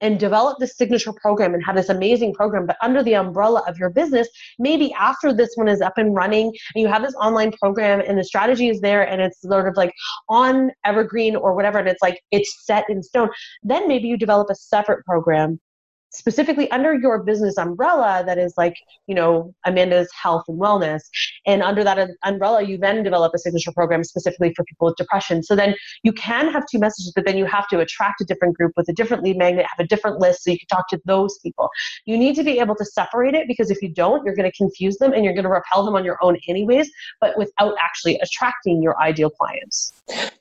and 0.00 0.18
develop 0.18 0.58
this 0.58 0.76
signature 0.76 1.12
program 1.12 1.54
and 1.54 1.64
have 1.64 1.76
this 1.76 1.88
amazing 1.88 2.32
program 2.34 2.66
but 2.66 2.76
under 2.82 3.02
the 3.02 3.14
umbrella 3.14 3.62
of 3.66 3.78
your 3.78 3.90
business 3.90 4.28
maybe 4.58 4.92
after 4.94 5.32
this 5.32 5.50
one 5.56 5.68
is 5.68 5.80
up 5.80 5.98
and 5.98 6.14
running 6.14 6.46
and 6.46 6.82
you 6.82 6.88
have 6.88 7.02
this 7.02 7.14
online 7.14 7.52
program 7.52 8.00
and 8.06 8.18
the 8.18 8.24
strategy 8.24 8.68
is 8.68 8.80
there 8.80 9.08
and 9.08 9.20
it's 9.20 9.40
sort 9.42 9.68
of 9.68 9.76
like 9.76 9.92
on 10.28 10.70
evergreen 10.84 11.36
or 11.36 11.54
whatever 11.54 11.78
and 11.78 11.88
it's 11.88 12.02
like 12.02 12.20
it's 12.30 12.64
set 12.64 12.84
in 12.88 13.02
stone 13.02 13.28
then 13.62 13.88
maybe 13.88 14.08
you 14.08 14.16
develop 14.16 14.48
a 14.50 14.54
separate 14.54 15.04
program 15.04 15.60
specifically 16.10 16.70
under 16.70 16.94
your 16.94 17.22
business 17.22 17.58
umbrella 17.58 18.22
that 18.26 18.38
is 18.38 18.54
like 18.56 18.74
you 19.06 19.14
know 19.14 19.54
amanda's 19.66 20.08
health 20.20 20.44
and 20.48 20.60
wellness. 20.60 21.00
And 21.46 21.62
under 21.62 21.84
that 21.84 22.10
umbrella 22.24 22.62
you 22.62 22.78
then 22.78 23.02
develop 23.02 23.32
a 23.34 23.38
signature 23.38 23.72
program 23.72 24.04
specifically 24.04 24.52
for 24.54 24.64
people 24.64 24.86
with 24.86 24.96
depression. 24.96 25.42
So 25.42 25.54
then 25.54 25.74
you 26.02 26.12
can 26.12 26.50
have 26.50 26.64
two 26.70 26.78
messages 26.78 27.12
but 27.14 27.26
then 27.26 27.36
you 27.36 27.44
have 27.44 27.68
to 27.68 27.80
attract 27.80 28.20
a 28.20 28.24
different 28.24 28.56
group 28.56 28.72
with 28.76 28.88
a 28.88 28.92
different 28.92 29.22
lead 29.22 29.36
magnet 29.36 29.66
have 29.68 29.84
a 29.84 29.88
different 29.88 30.18
list 30.20 30.44
so 30.44 30.50
you 30.50 30.58
can 30.58 30.68
talk 30.68 30.88
to 30.88 31.00
those 31.04 31.38
people. 31.38 31.68
You 32.06 32.16
need 32.16 32.34
to 32.36 32.42
be 32.42 32.58
able 32.58 32.76
to 32.76 32.84
separate 32.84 33.34
it 33.34 33.46
because 33.46 33.70
if 33.70 33.82
you 33.82 33.88
don't 33.88 34.24
you're 34.24 34.36
going 34.36 34.50
to 34.50 34.56
confuse 34.56 34.96
them 34.98 35.12
and 35.12 35.24
you're 35.24 35.34
going 35.34 35.44
to 35.44 35.50
repel 35.50 35.84
them 35.84 35.94
on 35.94 36.04
your 36.04 36.18
own 36.22 36.36
anyways 36.48 36.90
but 37.20 37.36
without 37.36 37.74
actually 37.80 38.18
attracting 38.20 38.82
your 38.82 39.00
ideal 39.00 39.30
clients. 39.30 39.92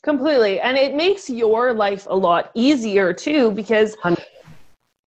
Completely. 0.01 0.59
And 0.59 0.77
it 0.77 0.95
makes 0.95 1.29
your 1.29 1.73
life 1.73 2.07
a 2.09 2.15
lot 2.15 2.51
easier 2.53 3.13
too 3.13 3.51
because 3.51 3.95
100- 3.97 4.23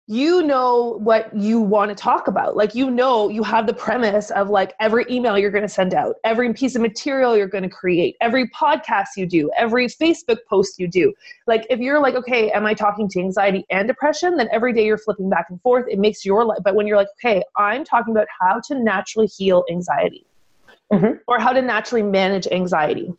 you 0.08 0.44
know 0.44 0.98
what 1.00 1.34
you 1.34 1.62
want 1.62 1.90
to 1.90 1.96
talk 1.96 2.28
about. 2.28 2.58
Like, 2.58 2.76
you 2.76 2.92
know, 2.92 3.30
you 3.30 3.42
have 3.44 3.66
the 3.68 3.74
premise 3.74 4.32
of 4.32 4.50
like 4.50 4.74
every 4.82 5.06
email 5.10 5.38
you're 5.38 5.50
going 5.50 5.64
to 5.64 5.70
send 5.70 5.94
out, 5.94 6.16
every 6.26 6.54
piece 6.54 6.76
of 6.76 6.82
material 6.82 7.38
you're 7.38 7.48
going 7.48 7.64
to 7.64 7.70
create, 7.70 8.18
every 8.20 8.50
podcast 8.50 9.08
you 9.16 9.26
do, 9.26 9.50
every 9.58 9.88
Facebook 9.88 10.40
post 10.50 10.78
you 10.78 10.90
do. 10.90 11.14
Like, 11.48 11.66
if 11.70 11.80
you're 11.80 12.02
like, 12.02 12.16
okay, 12.16 12.52
am 12.52 12.66
I 12.66 12.74
talking 12.74 13.08
to 13.10 13.20
anxiety 13.20 13.66
and 13.70 13.88
depression? 13.88 14.36
Then 14.36 14.50
every 14.52 14.74
day 14.74 14.86
you're 14.86 14.98
flipping 14.98 15.30
back 15.30 15.46
and 15.50 15.62
forth. 15.62 15.86
It 15.90 16.00
makes 16.00 16.26
your 16.26 16.44
life, 16.44 16.60
but 16.66 16.76
when 16.76 16.86
you're 16.86 16.98
like, 16.98 17.10
okay, 17.24 17.42
I'm 17.56 17.86
talking 17.86 18.14
about 18.14 18.28
how 18.42 18.60
to 18.68 18.84
naturally 18.84 19.28
heal 19.28 19.64
anxiety 19.72 20.26
mm-hmm. 20.92 21.14
or 21.28 21.40
how 21.40 21.54
to 21.54 21.62
naturally 21.62 22.04
manage 22.04 22.48
anxiety 22.48 23.14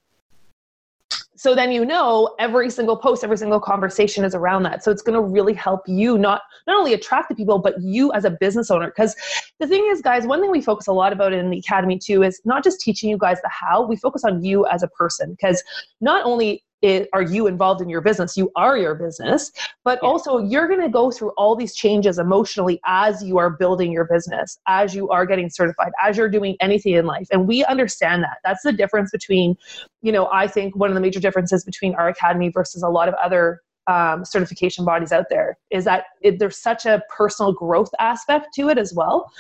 so 1.45 1.55
then 1.55 1.71
you 1.71 1.85
know 1.85 2.35
every 2.39 2.71
single 2.71 2.97
post 2.97 3.23
every 3.23 3.37
single 3.37 3.61
conversation 3.61 4.25
is 4.25 4.35
around 4.35 4.63
that. 4.63 4.83
So 4.83 4.91
it's 4.91 5.03
going 5.03 5.13
to 5.13 5.21
really 5.21 5.53
help 5.53 5.83
you 5.87 6.17
not 6.17 6.41
not 6.67 6.79
only 6.79 6.95
attract 6.95 7.29
the 7.29 7.35
people 7.35 7.59
but 7.59 7.75
you 7.83 8.11
as 8.15 8.25
a 8.25 8.31
business 8.31 8.71
owner. 8.71 8.87
Because 8.87 9.15
the 9.61 9.67
thing 9.67 9.87
is 9.91 10.01
guys 10.01 10.27
one 10.27 10.41
thing 10.41 10.51
we 10.51 10.63
focus 10.63 10.87
a 10.87 10.93
lot 10.93 11.13
about 11.13 11.35
in 11.35 11.51
the 11.51 11.59
academy 11.59 11.99
too 11.99 12.23
is 12.23 12.41
not 12.47 12.65
just 12.65 12.81
teaching 12.81 13.11
you 13.11 13.19
guys 13.19 13.43
the 13.43 13.51
how 13.51 13.87
we 13.87 13.95
focus 13.95 14.25
on 14.25 14.43
you 14.43 14.67
as 14.69 14.83
a 14.83 14.89
person. 14.89 15.33
Because 15.33 15.63
not 16.01 16.25
only 16.25 16.65
it, 16.85 17.09
are 17.15 17.23
you 17.23 17.47
involved 17.47 17.81
in 17.81 17.89
your 17.89 18.03
business? 18.03 18.37
You 18.37 18.53
are 18.57 18.77
your 18.77 18.95
business, 18.95 19.51
but 19.85 19.99
yeah. 20.03 20.09
also 20.09 20.39
you're 20.39 20.69
going 20.69 20.83
to 20.83 20.91
go 20.91 21.11
through 21.11 21.31
all 21.31 21.57
these 21.57 21.75
changes 21.75 22.19
emotionally 22.19 22.79
as 22.85 23.25
you 23.25 23.39
are 23.39 23.49
building 23.49 23.91
your 23.91 24.05
business, 24.05 24.59
as 24.67 24.95
you 24.95 25.09
are 25.09 25.25
getting 25.25 25.49
certified, 25.49 25.93
as 26.03 26.19
you're 26.19 26.29
doing 26.29 26.57
anything 26.61 26.93
in 26.93 27.07
life. 27.07 27.27
And 27.33 27.49
we 27.49 27.65
understand 27.65 28.23
that. 28.23 28.37
That's 28.45 28.63
the 28.63 28.73
difference 28.73 29.11
between, 29.11 29.57
you 30.03 30.13
know, 30.13 30.29
I 30.31 30.47
think 30.47 30.77
one 30.77 30.91
of 30.91 30.95
the 30.95 31.01
major 31.01 31.21
differences 31.21 31.65
between 31.65 31.95
our 31.95 32.09
academy 32.09 32.51
versus 32.51 32.83
a 32.83 32.89
lot 32.91 33.09
of 33.09 33.15
other 33.15 33.63
um, 33.87 34.25
certification 34.25 34.85
bodies 34.85 35.11
out 35.11 35.27
there 35.31 35.57
is 35.71 35.85
that 35.85 36.05
it, 36.21 36.39
there's 36.39 36.59
such 36.59 36.85
a 36.85 37.03
personal 37.09 37.53
growth 37.53 37.91
aspect 37.99 38.49
to 38.57 38.69
it 38.69 38.77
as 38.77 38.93
well. 38.95 39.33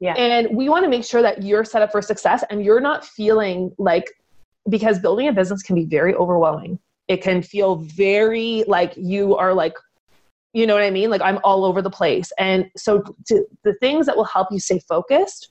Yeah. 0.00 0.14
And 0.14 0.56
we 0.56 0.70
want 0.70 0.84
to 0.84 0.90
make 0.90 1.04
sure 1.04 1.20
that 1.20 1.42
you're 1.42 1.64
set 1.64 1.82
up 1.82 1.92
for 1.92 2.00
success 2.00 2.42
and 2.48 2.64
you're 2.64 2.80
not 2.80 3.04
feeling 3.04 3.72
like, 3.76 4.06
because 4.68 4.98
building 4.98 5.28
a 5.28 5.32
business 5.32 5.62
can 5.62 5.76
be 5.76 5.84
very 5.84 6.14
overwhelming. 6.14 6.78
It 7.08 7.22
can 7.22 7.42
feel 7.42 7.76
very 7.76 8.64
like 8.66 8.94
you 8.96 9.36
are 9.36 9.54
like, 9.54 9.74
you 10.52 10.66
know 10.66 10.74
what 10.74 10.82
I 10.82 10.90
mean? 10.90 11.10
Like 11.10 11.20
I'm 11.20 11.38
all 11.44 11.64
over 11.64 11.82
the 11.82 11.90
place. 11.90 12.32
And 12.38 12.70
so 12.76 13.02
to, 13.28 13.46
the 13.62 13.74
things 13.74 14.06
that 14.06 14.16
will 14.16 14.24
help 14.24 14.48
you 14.50 14.58
stay 14.58 14.80
focused 14.88 15.50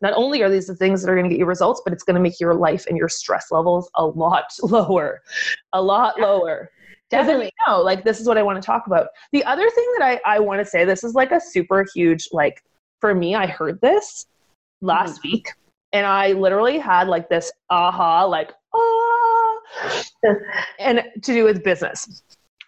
not 0.00 0.14
only 0.14 0.42
are 0.42 0.50
these 0.50 0.66
the 0.66 0.74
things 0.74 1.02
that 1.02 1.10
are 1.10 1.14
going 1.14 1.24
to 1.24 1.30
get 1.30 1.38
you 1.38 1.46
results, 1.46 1.82
but 1.84 1.92
it's 1.92 2.02
going 2.02 2.14
to 2.14 2.20
make 2.20 2.40
your 2.40 2.54
life 2.54 2.86
and 2.86 2.96
your 2.96 3.08
stress 3.08 3.50
levels 3.50 3.90
a 3.96 4.06
lot 4.06 4.44
lower, 4.62 5.20
a 5.72 5.82
lot 5.82 6.14
yeah, 6.16 6.24
lower. 6.24 6.70
Definitely. 7.10 7.50
No, 7.66 7.82
like 7.82 8.04
this 8.04 8.20
is 8.20 8.26
what 8.26 8.38
I 8.38 8.42
want 8.42 8.62
to 8.62 8.64
talk 8.64 8.86
about. 8.86 9.08
The 9.32 9.44
other 9.44 9.68
thing 9.68 9.94
that 9.98 10.20
I, 10.26 10.36
I 10.36 10.38
want 10.38 10.60
to 10.60 10.64
say, 10.64 10.84
this 10.84 11.02
is 11.02 11.14
like 11.14 11.32
a 11.32 11.40
super 11.40 11.84
huge, 11.92 12.28
like 12.32 12.62
for 13.00 13.14
me, 13.14 13.34
I 13.34 13.46
heard 13.46 13.80
this 13.80 14.26
last 14.80 15.18
mm-hmm. 15.18 15.30
week 15.30 15.48
and 15.92 16.06
I 16.06 16.32
literally 16.32 16.78
had 16.78 17.08
like 17.08 17.28
this 17.28 17.50
aha, 17.68 18.24
like, 18.24 18.52
ah, 18.74 19.09
and 20.78 21.02
to 21.22 21.32
do 21.32 21.44
with 21.44 21.62
business. 21.62 22.22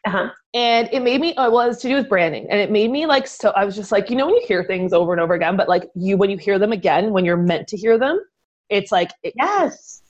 Uh-huh. 0.07 0.31
And 0.55 0.89
it 0.93 1.03
made 1.03 1.21
me, 1.21 1.35
uh, 1.37 1.51
well, 1.51 1.65
it 1.65 1.69
was 1.69 1.79
to 1.83 1.89
do 1.89 1.95
with 1.95 2.09
branding. 2.09 2.47
And 2.51 2.61
it 2.61 2.71
made 2.71 2.91
me 2.91 3.07
like, 3.07 3.27
so 3.27 3.51
I 3.51 3.65
was 3.65 3.77
just 3.77 3.93
like, 3.93 4.11
you 4.11 4.17
know, 4.17 4.27
when 4.27 4.35
you 4.35 4.45
hear 4.47 4.65
things 4.65 4.93
over 4.93 5.13
and 5.13 5.21
over 5.21 5.35
again, 5.35 5.57
but 5.57 5.69
like 5.69 5.89
you, 5.95 6.17
when 6.17 6.29
you 6.29 6.39
hear 6.39 6.59
them 6.59 6.73
again, 6.73 7.13
when 7.13 7.25
you're 7.25 7.37
meant 7.37 7.69
to 7.69 7.77
hear 7.77 7.99
them, 7.99 8.21
it's 8.69 8.91
like, 8.91 9.13
it, 9.23 9.35
yes. 9.37 10.03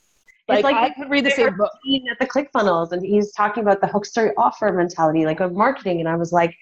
Like, 0.48 0.58
it's 0.58 0.64
like 0.64 0.76
I 0.76 0.90
could 0.90 1.10
read 1.10 1.24
the 1.24 1.30
same 1.30 1.56
book 1.56 1.70
at 2.10 2.18
the 2.18 2.26
ClickFunnels, 2.26 2.90
and 2.90 3.04
he's 3.04 3.32
talking 3.32 3.62
about 3.62 3.80
the 3.80 3.86
hook 3.86 4.04
story 4.04 4.32
offer 4.36 4.72
mentality, 4.72 5.24
like 5.24 5.40
of 5.40 5.52
marketing. 5.52 6.00
And 6.00 6.08
I 6.08 6.16
was 6.16 6.32
like, 6.32 6.54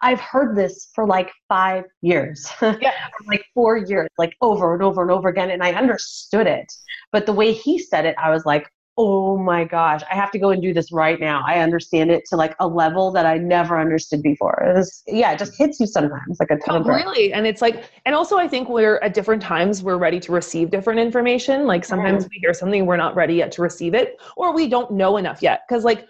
I've 0.00 0.20
heard 0.20 0.56
this 0.56 0.88
for 0.94 1.06
like 1.06 1.30
five 1.48 1.84
years, 2.00 2.50
yeah, 2.62 2.94
like 3.26 3.44
four 3.52 3.76
years, 3.76 4.08
like 4.16 4.34
over 4.40 4.72
and 4.72 4.82
over 4.82 5.02
and 5.02 5.10
over 5.10 5.28
again, 5.28 5.50
and 5.50 5.62
I 5.62 5.74
understood 5.74 6.46
it. 6.46 6.72
But 7.12 7.26
the 7.26 7.32
way 7.34 7.52
he 7.52 7.78
said 7.78 8.06
it, 8.06 8.16
I 8.18 8.30
was 8.30 8.46
like, 8.46 8.68
oh 8.98 9.36
my 9.36 9.64
gosh, 9.64 10.00
I 10.10 10.14
have 10.14 10.30
to 10.30 10.38
go 10.38 10.50
and 10.50 10.62
do 10.62 10.72
this 10.72 10.90
right 10.90 11.20
now. 11.20 11.42
I 11.46 11.58
understand 11.60 12.10
it 12.10 12.24
to 12.30 12.36
like 12.36 12.56
a 12.60 12.66
level 12.66 13.10
that 13.12 13.26
I 13.26 13.36
never 13.36 13.78
understood 13.78 14.22
before. 14.22 14.62
It 14.62 14.78
was, 14.78 15.02
yeah, 15.06 15.32
it 15.32 15.38
just 15.38 15.56
hits 15.56 15.78
you 15.78 15.86
sometimes 15.86 16.40
like 16.40 16.50
a 16.50 16.56
ton 16.56 16.76
oh, 16.76 16.80
of 16.80 16.86
really. 16.86 17.32
And 17.32 17.46
it's 17.46 17.60
like, 17.60 17.90
and 18.06 18.14
also 18.14 18.38
I 18.38 18.48
think 18.48 18.68
we're 18.68 18.96
at 18.98 19.12
different 19.12 19.42
times 19.42 19.82
we're 19.82 19.98
ready 19.98 20.18
to 20.20 20.32
receive 20.32 20.70
different 20.70 20.98
information. 20.98 21.66
Like 21.66 21.84
sometimes 21.84 22.24
we 22.24 22.38
hear 22.38 22.54
something 22.54 22.86
we're 22.86 22.96
not 22.96 23.14
ready 23.14 23.34
yet 23.34 23.52
to 23.52 23.62
receive 23.62 23.94
it, 23.94 24.18
or 24.36 24.54
we 24.54 24.66
don't 24.66 24.90
know 24.90 25.18
enough 25.18 25.42
yet. 25.42 25.62
Because 25.68 25.84
like 25.84 26.06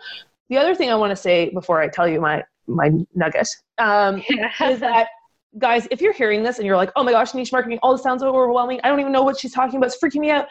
the 0.48 0.56
other 0.56 0.74
thing 0.74 0.90
I 0.90 0.94
want 0.94 1.10
to 1.10 1.16
say 1.16 1.50
before 1.50 1.80
I 1.80 1.88
tell 1.88 2.06
you 2.06 2.20
my 2.20 2.44
my 2.68 2.90
nugget 3.14 3.48
um, 3.78 4.22
is 4.60 4.80
that 4.80 5.08
guys, 5.58 5.88
if 5.90 6.00
you're 6.00 6.12
hearing 6.12 6.42
this 6.42 6.58
and 6.58 6.66
you're 6.66 6.76
like, 6.76 6.92
oh 6.96 7.02
my 7.02 7.12
gosh, 7.12 7.34
niche 7.34 7.52
marketing, 7.52 7.78
all 7.82 7.92
this 7.92 8.02
sounds 8.02 8.22
overwhelming. 8.22 8.80
I 8.84 8.88
don't 8.88 9.00
even 9.00 9.12
know 9.12 9.22
what 9.22 9.38
she's 9.38 9.52
talking 9.52 9.76
about. 9.76 9.86
It's 9.86 9.98
freaking 9.98 10.20
me 10.20 10.30
out. 10.30 10.48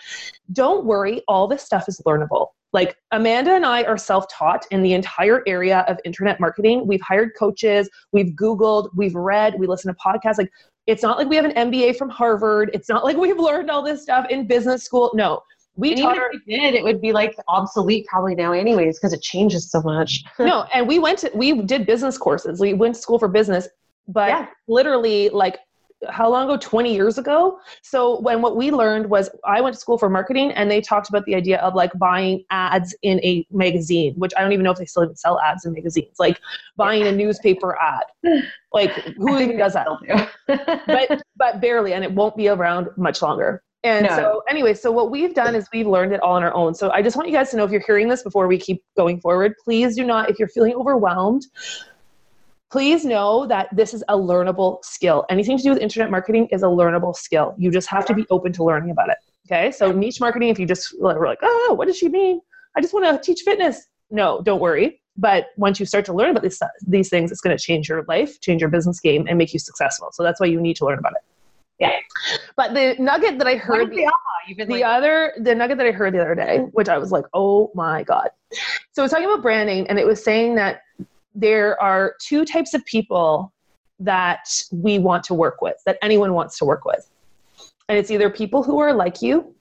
Don't 0.51 0.85
worry. 0.85 1.21
All 1.27 1.47
this 1.47 1.63
stuff 1.63 1.87
is 1.87 2.01
learnable. 2.05 2.47
Like 2.73 2.97
Amanda 3.11 3.53
and 3.53 3.65
I 3.65 3.83
are 3.83 3.97
self 3.97 4.25
taught 4.29 4.65
in 4.71 4.81
the 4.83 4.93
entire 4.93 5.43
area 5.47 5.85
of 5.87 5.97
internet 6.03 6.39
marketing. 6.39 6.85
We've 6.85 7.01
hired 7.01 7.31
coaches, 7.39 7.89
we've 8.11 8.33
Googled, 8.35 8.89
we've 8.95 9.15
read, 9.15 9.55
we 9.57 9.65
listen 9.65 9.93
to 9.93 9.99
podcasts. 9.99 10.37
Like, 10.39 10.51
it's 10.85 11.01
not 11.01 11.17
like 11.17 11.29
we 11.29 11.35
have 11.37 11.45
an 11.45 11.53
MBA 11.53 11.95
from 11.95 12.09
Harvard. 12.09 12.71
It's 12.73 12.89
not 12.89 13.03
like 13.03 13.15
we've 13.25 13.39
learned 13.39 13.71
all 13.71 13.81
this 13.81 14.01
stuff 14.01 14.27
in 14.29 14.45
business 14.45 14.83
school. 14.83 15.11
No, 15.13 15.41
we 15.77 15.91
and 15.91 16.01
taught 16.01 16.15
even 16.15 16.29
if 16.33 16.41
we 16.45 16.57
did, 16.57 16.73
it 16.73 16.83
would 16.83 17.01
be 17.01 17.11
like 17.11 17.35
obsolete 17.47 18.05
probably 18.07 18.35
now, 18.35 18.51
anyways, 18.53 18.97
because 18.97 19.13
it 19.13 19.21
changes 19.21 19.69
so 19.69 19.81
much. 19.81 20.23
no, 20.39 20.65
and 20.73 20.87
we 20.87 20.99
went 20.99 21.19
to 21.19 21.31
we 21.33 21.61
did 21.61 21.85
business 21.85 22.17
courses. 22.17 22.59
We 22.59 22.73
went 22.73 22.95
to 22.95 23.01
school 23.01 23.19
for 23.19 23.27
business, 23.27 23.67
but 24.07 24.29
yeah. 24.29 24.47
literally 24.67 25.29
like 25.29 25.59
how 26.09 26.29
long 26.29 26.45
ago? 26.45 26.57
20 26.57 26.93
years 26.93 27.17
ago? 27.17 27.59
So 27.81 28.19
when 28.21 28.41
what 28.41 28.55
we 28.55 28.71
learned 28.71 29.09
was 29.09 29.29
i 29.43 29.61
went 29.61 29.73
to 29.73 29.79
school 29.79 29.97
for 29.97 30.09
marketing 30.09 30.51
and 30.51 30.69
they 30.69 30.81
talked 30.81 31.09
about 31.09 31.25
the 31.25 31.35
idea 31.35 31.57
of 31.59 31.73
like 31.73 31.91
buying 31.97 32.43
ads 32.49 32.95
in 33.01 33.19
a 33.19 33.45
magazine 33.51 34.13
which 34.17 34.31
i 34.37 34.41
don't 34.41 34.51
even 34.51 34.63
know 34.63 34.71
if 34.71 34.77
they 34.77 34.85
still 34.85 35.03
even 35.03 35.15
sell 35.15 35.39
ads 35.39 35.65
in 35.65 35.73
magazines 35.73 36.15
like 36.19 36.39
buying 36.77 37.03
a 37.03 37.11
newspaper 37.11 37.77
ad. 37.81 38.03
Like 38.73 38.91
who 38.91 39.39
even 39.39 39.57
does 39.57 39.71
that? 39.71 39.87
But 40.85 41.21
but 41.37 41.61
barely 41.61 41.93
and 41.93 42.03
it 42.03 42.11
won't 42.11 42.35
be 42.35 42.49
around 42.49 42.89
much 42.97 43.21
longer. 43.21 43.63
And 43.85 44.07
no. 44.07 44.15
so 44.17 44.43
anyway 44.49 44.73
so 44.73 44.91
what 44.91 45.11
we've 45.11 45.33
done 45.33 45.55
is 45.55 45.65
we've 45.71 45.87
learned 45.87 46.11
it 46.11 46.19
all 46.19 46.33
on 46.33 46.43
our 46.43 46.53
own. 46.53 46.73
So 46.75 46.91
i 46.91 47.01
just 47.01 47.15
want 47.15 47.29
you 47.29 47.33
guys 47.33 47.51
to 47.51 47.57
know 47.57 47.63
if 47.63 47.71
you're 47.71 47.85
hearing 47.87 48.09
this 48.09 48.21
before 48.21 48.47
we 48.47 48.57
keep 48.57 48.83
going 48.97 49.21
forward 49.21 49.53
please 49.63 49.95
do 49.95 50.03
not 50.03 50.29
if 50.29 50.37
you're 50.37 50.49
feeling 50.49 50.73
overwhelmed 50.73 51.45
please 52.71 53.05
know 53.05 53.45
that 53.47 53.67
this 53.75 53.93
is 53.93 54.03
a 54.09 54.17
learnable 54.17 54.83
skill. 54.83 55.25
Anything 55.29 55.57
to 55.57 55.63
do 55.63 55.69
with 55.69 55.79
internet 55.79 56.11
marketing 56.11 56.47
is 56.51 56.63
a 56.63 56.67
learnable 56.67 57.15
skill. 57.15 57.55
You 57.57 57.71
just 57.71 57.87
have 57.89 58.05
to 58.07 58.13
be 58.13 58.25
open 58.29 58.51
to 58.53 58.63
learning 58.63 58.91
about 58.91 59.09
it. 59.09 59.17
Okay. 59.47 59.71
So, 59.71 59.91
niche 59.91 60.19
marketing, 60.19 60.49
if 60.49 60.59
you 60.59 60.65
just 60.65 60.99
were 60.99 61.25
like, 61.25 61.39
oh, 61.41 61.75
what 61.77 61.87
does 61.87 61.97
she 61.97 62.09
mean? 62.09 62.41
I 62.75 62.81
just 62.81 62.93
want 62.93 63.05
to 63.05 63.25
teach 63.25 63.43
fitness. 63.43 63.85
No, 64.09 64.41
don't 64.41 64.59
worry. 64.59 65.01
But 65.17 65.47
once 65.55 65.79
you 65.79 65.85
start 65.85 66.03
to 66.05 66.13
learn 66.13 66.31
about 66.31 66.43
these, 66.43 66.59
these 66.85 67.09
things, 67.09 67.31
it's 67.31 67.41
going 67.41 67.55
to 67.55 67.63
change 67.63 67.87
your 67.87 68.03
life, 68.07 68.41
change 68.41 68.61
your 68.61 68.69
business 68.69 68.99
game, 68.99 69.25
and 69.29 69.37
make 69.37 69.53
you 69.53 69.59
successful. 69.59 70.09
So, 70.11 70.23
that's 70.23 70.39
why 70.39 70.47
you 70.47 70.59
need 70.59 70.75
to 70.77 70.85
learn 70.85 70.99
about 70.99 71.13
it. 71.13 71.21
Yeah. 71.79 71.91
But 72.55 72.73
the 72.73 72.95
nugget 72.99 73.37
that 73.37 73.47
I 73.47 73.55
heard 73.55 73.91
the, 73.91 74.09
the 74.57 74.65
like- 74.65 74.83
other 74.83 75.33
the 75.41 75.53
nugget 75.53 75.77
that 75.77 75.87
I 75.87 75.91
heard 75.91 76.13
the 76.13 76.21
other 76.21 76.35
day, 76.35 76.59
which 76.71 76.89
I 76.89 76.97
was 76.97 77.11
like, 77.11 77.25
oh 77.33 77.71
my 77.75 78.03
God. 78.03 78.29
So 78.93 79.01
I 79.01 79.03
was 79.03 79.11
talking 79.11 79.25
about 79.25 79.41
branding 79.41 79.87
and 79.87 79.99
it 79.99 80.07
was 80.07 80.23
saying 80.23 80.55
that 80.55 80.81
there 81.35 81.79
are 81.81 82.15
two 82.19 82.45
types 82.45 82.73
of 82.73 82.83
people 82.85 83.53
that 83.99 84.47
we 84.71 84.99
want 84.99 85.23
to 85.25 85.33
work 85.33 85.61
with, 85.61 85.75
that 85.85 85.97
anyone 86.01 86.33
wants 86.33 86.57
to 86.59 86.65
work 86.65 86.85
with. 86.85 87.09
And 87.87 87.97
it's 87.97 88.09
either 88.09 88.29
people 88.29 88.63
who 88.63 88.79
are 88.79 88.93
like 88.93 89.21
you 89.21 89.53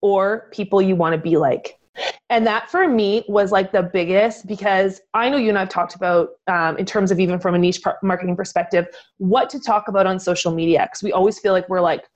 or 0.00 0.48
people 0.50 0.82
you 0.82 0.96
want 0.96 1.14
to 1.14 1.18
be 1.18 1.36
like. 1.36 1.78
And 2.30 2.46
that 2.46 2.70
for 2.70 2.88
me 2.88 3.22
was 3.28 3.52
like 3.52 3.70
the 3.70 3.82
biggest 3.82 4.46
because 4.46 5.00
I 5.12 5.28
know 5.28 5.36
you 5.36 5.50
and 5.50 5.58
I've 5.58 5.68
talked 5.68 5.94
about, 5.94 6.30
um, 6.48 6.78
in 6.78 6.86
terms 6.86 7.10
of 7.10 7.20
even 7.20 7.38
from 7.38 7.54
a 7.54 7.58
niche 7.58 7.80
marketing 8.02 8.34
perspective, 8.34 8.86
what 9.18 9.50
to 9.50 9.60
talk 9.60 9.88
about 9.88 10.06
on 10.06 10.18
social 10.18 10.52
media. 10.52 10.86
Because 10.86 11.02
we 11.02 11.12
always 11.12 11.38
feel 11.38 11.52
like 11.52 11.68
we're 11.68 11.82
like, 11.82 12.08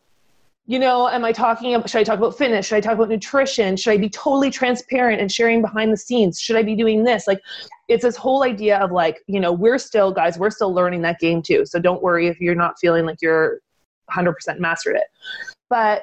you 0.68 0.80
know, 0.80 1.08
am 1.08 1.24
I 1.24 1.30
talking 1.30 1.74
about, 1.74 1.88
should 1.88 2.00
I 2.00 2.04
talk 2.04 2.18
about 2.18 2.36
fitness? 2.36 2.66
Should 2.66 2.76
I 2.76 2.80
talk 2.80 2.94
about 2.94 3.08
nutrition? 3.08 3.76
Should 3.76 3.92
I 3.92 3.96
be 3.98 4.08
totally 4.08 4.50
transparent 4.50 5.20
and 5.20 5.30
sharing 5.30 5.62
behind 5.62 5.92
the 5.92 5.96
scenes? 5.96 6.40
Should 6.40 6.56
I 6.56 6.62
be 6.64 6.74
doing 6.74 7.04
this? 7.04 7.28
Like, 7.28 7.40
it's 7.88 8.02
this 8.02 8.16
whole 8.16 8.42
idea 8.42 8.78
of 8.78 8.90
like, 8.90 9.22
you 9.28 9.38
know, 9.38 9.52
we're 9.52 9.78
still, 9.78 10.10
guys, 10.10 10.38
we're 10.38 10.50
still 10.50 10.74
learning 10.74 11.02
that 11.02 11.20
game 11.20 11.40
too. 11.40 11.64
So 11.66 11.78
don't 11.78 12.02
worry 12.02 12.26
if 12.26 12.40
you're 12.40 12.56
not 12.56 12.80
feeling 12.80 13.06
like 13.06 13.22
you're 13.22 13.60
100% 14.10 14.58
mastered 14.58 14.96
it. 14.96 15.06
But 15.70 16.02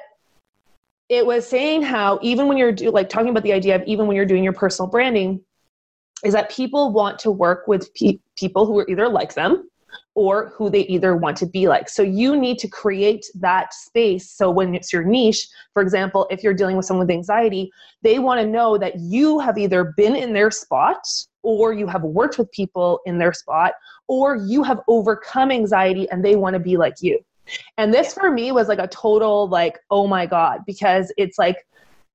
it 1.10 1.26
was 1.26 1.46
saying 1.46 1.82
how 1.82 2.18
even 2.22 2.48
when 2.48 2.56
you're 2.56 2.72
do, 2.72 2.90
like 2.90 3.10
talking 3.10 3.28
about 3.28 3.42
the 3.42 3.52
idea 3.52 3.76
of 3.76 3.82
even 3.82 4.06
when 4.06 4.16
you're 4.16 4.24
doing 4.24 4.42
your 4.42 4.54
personal 4.54 4.88
branding, 4.90 5.42
is 6.24 6.32
that 6.32 6.50
people 6.50 6.90
want 6.90 7.18
to 7.18 7.30
work 7.30 7.68
with 7.68 7.92
pe- 7.92 8.18
people 8.36 8.64
who 8.64 8.78
are 8.78 8.88
either 8.88 9.10
like 9.10 9.34
them 9.34 9.68
or 10.14 10.52
who 10.56 10.70
they 10.70 10.82
either 10.86 11.16
want 11.16 11.36
to 11.38 11.46
be 11.46 11.66
like. 11.68 11.88
So 11.88 12.02
you 12.02 12.36
need 12.36 12.58
to 12.60 12.68
create 12.68 13.26
that 13.34 13.74
space. 13.74 14.30
So 14.30 14.50
when 14.50 14.74
it's 14.74 14.92
your 14.92 15.02
niche, 15.02 15.48
for 15.72 15.82
example, 15.82 16.26
if 16.30 16.42
you're 16.42 16.54
dealing 16.54 16.76
with 16.76 16.86
someone 16.86 17.06
with 17.06 17.14
anxiety, 17.14 17.70
they 18.02 18.20
want 18.20 18.40
to 18.40 18.46
know 18.46 18.78
that 18.78 18.98
you 19.00 19.40
have 19.40 19.58
either 19.58 19.92
been 19.96 20.14
in 20.14 20.32
their 20.32 20.50
spot 20.50 21.04
or 21.42 21.72
you 21.72 21.86
have 21.86 22.02
worked 22.02 22.38
with 22.38 22.50
people 22.52 23.00
in 23.06 23.18
their 23.18 23.32
spot 23.32 23.72
or 24.06 24.36
you 24.36 24.62
have 24.62 24.80
overcome 24.86 25.50
anxiety 25.50 26.08
and 26.10 26.24
they 26.24 26.36
want 26.36 26.54
to 26.54 26.60
be 26.60 26.76
like 26.76 26.94
you. 27.00 27.18
And 27.76 27.92
this 27.92 28.14
for 28.14 28.30
me 28.30 28.52
was 28.52 28.68
like 28.68 28.78
a 28.78 28.88
total 28.88 29.48
like 29.48 29.78
oh 29.90 30.06
my 30.06 30.24
god 30.24 30.60
because 30.66 31.12
it's 31.18 31.38
like 31.38 31.58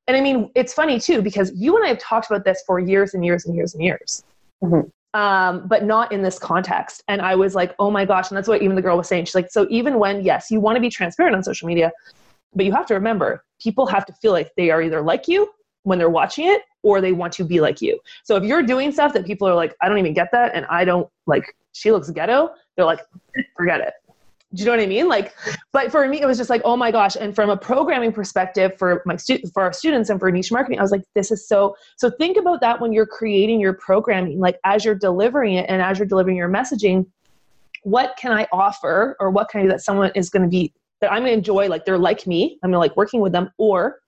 and 0.07 0.17
I 0.17 0.21
mean 0.21 0.49
it's 0.55 0.73
funny 0.73 0.99
too 0.99 1.21
because 1.21 1.51
you 1.53 1.75
and 1.75 1.85
I 1.85 1.89
have 1.89 1.99
talked 1.99 2.31
about 2.31 2.45
this 2.45 2.63
for 2.65 2.79
years 2.79 3.13
and 3.13 3.23
years 3.23 3.45
and 3.45 3.55
years 3.55 3.75
and 3.75 3.83
years. 3.83 4.23
Mm-hmm 4.63 4.89
um, 5.13 5.67
but 5.67 5.83
not 5.83 6.11
in 6.11 6.21
this 6.21 6.37
context. 6.37 7.03
And 7.07 7.21
I 7.21 7.35
was 7.35 7.55
like, 7.55 7.73
oh 7.79 7.89
my 7.89 8.05
gosh. 8.05 8.29
And 8.29 8.37
that's 8.37 8.47
what 8.47 8.61
even 8.61 8.75
the 8.75 8.81
girl 8.81 8.97
was 8.97 9.07
saying. 9.07 9.25
She's 9.25 9.35
like, 9.35 9.51
so 9.51 9.67
even 9.69 9.99
when, 9.99 10.23
yes, 10.23 10.51
you 10.51 10.59
want 10.59 10.75
to 10.75 10.81
be 10.81 10.89
transparent 10.89 11.35
on 11.35 11.43
social 11.43 11.67
media, 11.67 11.91
but 12.53 12.65
you 12.65 12.71
have 12.71 12.85
to 12.87 12.93
remember 12.93 13.43
people 13.61 13.85
have 13.87 14.05
to 14.05 14.13
feel 14.13 14.31
like 14.31 14.51
they 14.55 14.71
are 14.71 14.81
either 14.81 15.01
like 15.01 15.27
you 15.27 15.49
when 15.83 15.97
they're 15.97 16.09
watching 16.09 16.47
it 16.47 16.63
or 16.83 17.01
they 17.01 17.11
want 17.11 17.33
to 17.33 17.43
be 17.43 17.59
like 17.59 17.81
you. 17.81 17.99
So 18.23 18.35
if 18.35 18.43
you're 18.43 18.63
doing 18.63 18.91
stuff 18.91 19.13
that 19.13 19.25
people 19.25 19.47
are 19.47 19.55
like, 19.55 19.75
I 19.81 19.89
don't 19.89 19.97
even 19.97 20.13
get 20.13 20.29
that, 20.31 20.55
and 20.55 20.65
I 20.67 20.85
don't 20.85 21.09
like, 21.25 21.55
she 21.73 21.91
looks 21.91 22.09
ghetto, 22.09 22.51
they're 22.75 22.85
like, 22.85 23.01
forget 23.57 23.81
it. 23.81 23.93
Do 24.53 24.61
you 24.61 24.65
know 24.65 24.71
what 24.71 24.79
I 24.79 24.87
mean? 24.87 25.07
Like, 25.07 25.35
but 25.73 25.91
for 25.91 26.07
me, 26.07 26.21
it 26.21 26.25
was 26.25 26.37
just 26.37 26.49
like, 26.49 26.63
oh 26.65 26.75
my 26.75 26.91
gosh. 26.91 27.15
And 27.15 27.35
from 27.35 27.51
a 27.51 27.57
programming 27.57 28.11
perspective 28.11 28.75
for 28.77 29.03
my 29.05 29.15
students, 29.15 29.51
for 29.51 29.61
our 29.61 29.71
students 29.71 30.09
and 30.09 30.19
for 30.19 30.31
niche 30.31 30.51
marketing, 30.51 30.79
I 30.79 30.81
was 30.81 30.91
like, 30.91 31.03
this 31.13 31.29
is 31.29 31.47
so, 31.47 31.75
so 31.97 32.09
think 32.09 32.35
about 32.35 32.59
that 32.61 32.81
when 32.81 32.91
you're 32.91 33.05
creating 33.05 33.59
your 33.59 33.73
programming, 33.73 34.39
like 34.39 34.57
as 34.63 34.83
you're 34.83 34.95
delivering 34.95 35.53
it 35.53 35.67
and 35.69 35.83
as 35.83 35.99
you're 35.99 36.07
delivering 36.07 36.35
your 36.35 36.49
messaging, 36.49 37.05
what 37.83 38.17
can 38.17 38.31
I 38.31 38.47
offer 38.51 39.15
or 39.19 39.29
what 39.29 39.49
can 39.49 39.59
I 39.59 39.63
do 39.63 39.69
that 39.69 39.81
someone 39.81 40.11
is 40.15 40.31
going 40.31 40.43
to 40.43 40.49
be, 40.49 40.73
that 41.01 41.11
I'm 41.11 41.19
going 41.19 41.31
to 41.31 41.37
enjoy, 41.37 41.67
like 41.67 41.85
they're 41.85 41.99
like 41.99 42.25
me, 42.25 42.57
I'm 42.63 42.71
going 42.71 42.75
to 42.75 42.79
like 42.79 42.97
working 42.97 43.21
with 43.21 43.31
them 43.31 43.51
or 43.59 43.99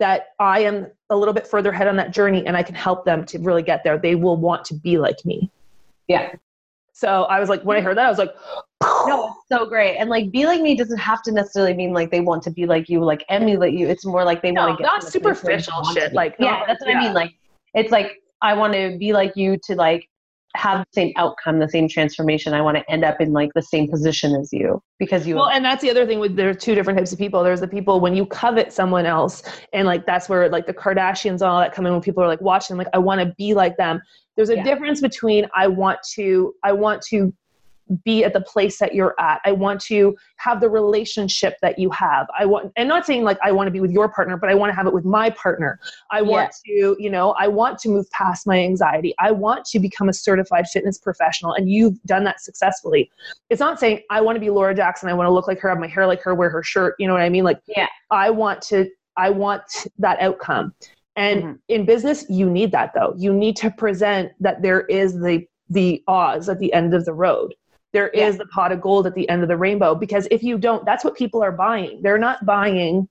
that 0.00 0.30
I 0.40 0.64
am 0.64 0.88
a 1.10 1.16
little 1.16 1.32
bit 1.32 1.46
further 1.46 1.70
ahead 1.70 1.86
on 1.86 1.94
that 1.96 2.10
journey 2.10 2.44
and 2.44 2.56
I 2.56 2.64
can 2.64 2.74
help 2.74 3.04
them 3.04 3.24
to 3.26 3.38
really 3.38 3.62
get 3.62 3.84
there. 3.84 3.98
They 3.98 4.16
will 4.16 4.36
want 4.36 4.64
to 4.66 4.74
be 4.74 4.98
like 4.98 5.24
me. 5.24 5.48
Yeah. 6.08 6.34
So 6.92 7.24
I 7.24 7.40
was 7.40 7.48
like, 7.48 7.62
when 7.62 7.76
I 7.76 7.80
heard 7.80 7.96
that, 7.96 8.06
I 8.06 8.08
was 8.08 8.18
like, 8.18 8.34
no, 9.06 9.28
it's 9.28 9.48
so 9.48 9.66
great. 9.66 9.96
And 9.96 10.10
like, 10.10 10.30
be 10.30 10.46
like 10.46 10.60
me 10.60 10.76
doesn't 10.76 10.98
have 10.98 11.22
to 11.22 11.32
necessarily 11.32 11.74
mean 11.74 11.92
like 11.92 12.10
they 12.10 12.20
want 12.20 12.42
to 12.44 12.50
be 12.50 12.66
like 12.66 12.88
you, 12.88 13.02
like 13.04 13.24
emulate 13.28 13.74
you. 13.74 13.88
It's 13.88 14.04
more 14.04 14.24
like 14.24 14.42
they 14.42 14.50
no, 14.50 14.66
want 14.66 14.78
to 14.78 14.82
get 14.82 14.86
not 14.86 15.04
superficial 15.04 15.84
shit. 15.92 16.12
Like, 16.12 16.36
yeah, 16.38 16.64
that's 16.66 16.80
what 16.80 16.90
yeah. 16.90 16.98
I 16.98 17.02
mean. 17.04 17.14
Like, 17.14 17.32
it's 17.74 17.90
like 17.90 18.18
I 18.42 18.54
want 18.54 18.74
to 18.74 18.96
be 18.98 19.12
like 19.12 19.32
you 19.36 19.58
to 19.64 19.74
like 19.74 20.08
have 20.56 20.80
the 20.80 20.86
same 20.92 21.12
outcome, 21.16 21.58
the 21.58 21.68
same 21.68 21.88
transformation. 21.88 22.54
I 22.54 22.60
want 22.60 22.76
to 22.76 22.90
end 22.90 23.04
up 23.04 23.20
in 23.20 23.32
like 23.32 23.50
the 23.54 23.62
same 23.62 23.88
position 23.88 24.34
as 24.36 24.52
you 24.52 24.80
because 24.98 25.26
you. 25.26 25.34
Well, 25.36 25.50
and 25.50 25.64
that's 25.64 25.82
the 25.82 25.90
other 25.90 26.06
thing 26.06 26.20
with 26.20 26.36
there 26.36 26.48
are 26.48 26.54
two 26.54 26.74
different 26.74 26.98
types 26.98 27.12
of 27.12 27.18
people. 27.18 27.42
There's 27.42 27.60
the 27.60 27.68
people 27.68 28.00
when 28.00 28.14
you 28.14 28.26
covet 28.26 28.72
someone 28.72 29.06
else, 29.06 29.42
and 29.72 29.86
like 29.86 30.06
that's 30.06 30.28
where 30.28 30.48
like 30.48 30.66
the 30.66 30.74
Kardashians 30.74 31.32
and 31.32 31.42
all 31.42 31.60
that 31.60 31.72
come 31.72 31.86
in 31.86 31.92
when 31.92 32.02
people 32.02 32.22
are 32.22 32.28
like 32.28 32.40
watching, 32.40 32.76
like 32.76 32.88
I 32.94 32.98
want 32.98 33.20
to 33.20 33.34
be 33.36 33.54
like 33.54 33.76
them. 33.76 34.00
There's 34.36 34.50
a 34.50 34.56
yeah. 34.56 34.64
difference 34.64 35.00
between 35.00 35.46
I 35.54 35.66
want 35.66 35.98
to 36.14 36.54
I 36.62 36.72
want 36.72 37.02
to 37.10 37.32
be 38.04 38.24
at 38.24 38.32
the 38.32 38.40
place 38.40 38.78
that 38.78 38.94
you're 38.94 39.14
at. 39.18 39.40
I 39.44 39.52
want 39.52 39.80
to 39.82 40.16
have 40.36 40.60
the 40.60 40.68
relationship 40.68 41.56
that 41.62 41.78
you 41.78 41.90
have. 41.90 42.26
I 42.38 42.46
want, 42.46 42.72
and 42.76 42.88
not 42.88 43.06
saying 43.06 43.24
like 43.24 43.38
I 43.42 43.52
want 43.52 43.66
to 43.66 43.70
be 43.70 43.80
with 43.80 43.90
your 43.90 44.08
partner, 44.08 44.36
but 44.36 44.48
I 44.48 44.54
want 44.54 44.70
to 44.70 44.74
have 44.74 44.86
it 44.86 44.94
with 44.94 45.04
my 45.04 45.30
partner. 45.30 45.78
I 46.10 46.22
want 46.22 46.52
to, 46.66 46.96
you 46.98 47.10
know, 47.10 47.32
I 47.38 47.48
want 47.48 47.78
to 47.80 47.88
move 47.88 48.10
past 48.10 48.46
my 48.46 48.58
anxiety. 48.58 49.14
I 49.18 49.30
want 49.30 49.64
to 49.66 49.78
become 49.78 50.08
a 50.08 50.12
certified 50.12 50.66
fitness 50.68 50.98
professional, 50.98 51.52
and 51.52 51.70
you've 51.70 52.00
done 52.02 52.24
that 52.24 52.40
successfully. 52.40 53.10
It's 53.50 53.60
not 53.60 53.78
saying 53.78 54.00
I 54.10 54.20
want 54.20 54.36
to 54.36 54.40
be 54.40 54.50
Laura 54.50 54.74
Jackson. 54.74 55.08
I 55.08 55.14
want 55.14 55.26
to 55.26 55.32
look 55.32 55.48
like 55.48 55.60
her, 55.60 55.68
have 55.68 55.78
my 55.78 55.86
hair 55.86 56.06
like 56.06 56.22
her, 56.22 56.34
wear 56.34 56.50
her 56.50 56.62
shirt. 56.62 56.94
You 56.98 57.06
know 57.06 57.14
what 57.14 57.22
I 57.22 57.28
mean? 57.28 57.44
Like, 57.44 57.60
yeah, 57.66 57.88
I 58.10 58.30
want 58.30 58.62
to. 58.62 58.88
I 59.16 59.30
want 59.30 59.86
that 59.98 60.18
outcome. 60.20 60.74
And 61.16 61.42
mm-hmm. 61.42 61.52
in 61.68 61.86
business, 61.86 62.24
you 62.28 62.50
need 62.50 62.72
that 62.72 62.92
though. 62.94 63.14
You 63.16 63.32
need 63.32 63.56
to 63.56 63.70
present 63.70 64.32
that 64.40 64.62
there 64.62 64.82
is 64.86 65.14
the 65.20 65.46
the 65.70 66.02
Oz 66.08 66.48
at 66.48 66.58
the 66.58 66.72
end 66.72 66.94
of 66.94 67.04
the 67.04 67.12
road 67.14 67.54
there 67.94 68.10
yeah. 68.12 68.26
is 68.26 68.36
the 68.36 68.46
pot 68.46 68.72
of 68.72 68.82
gold 68.82 69.06
at 69.06 69.14
the 69.14 69.26
end 69.30 69.42
of 69.42 69.48
the 69.48 69.56
rainbow. 69.56 69.94
Because 69.94 70.28
if 70.30 70.42
you 70.42 70.58
don't 70.58 70.84
that's 70.84 71.02
what 71.02 71.16
people 71.16 71.42
are 71.42 71.52
buying. 71.52 72.02
They're 72.02 72.18
not 72.18 72.44
buying 72.44 73.08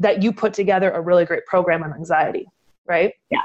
that 0.00 0.22
you 0.24 0.32
put 0.32 0.52
together 0.52 0.90
a 0.90 1.00
really 1.00 1.24
great 1.24 1.46
program 1.46 1.84
on 1.84 1.94
anxiety 1.94 2.48
right? 2.86 3.14
Yeah. 3.30 3.42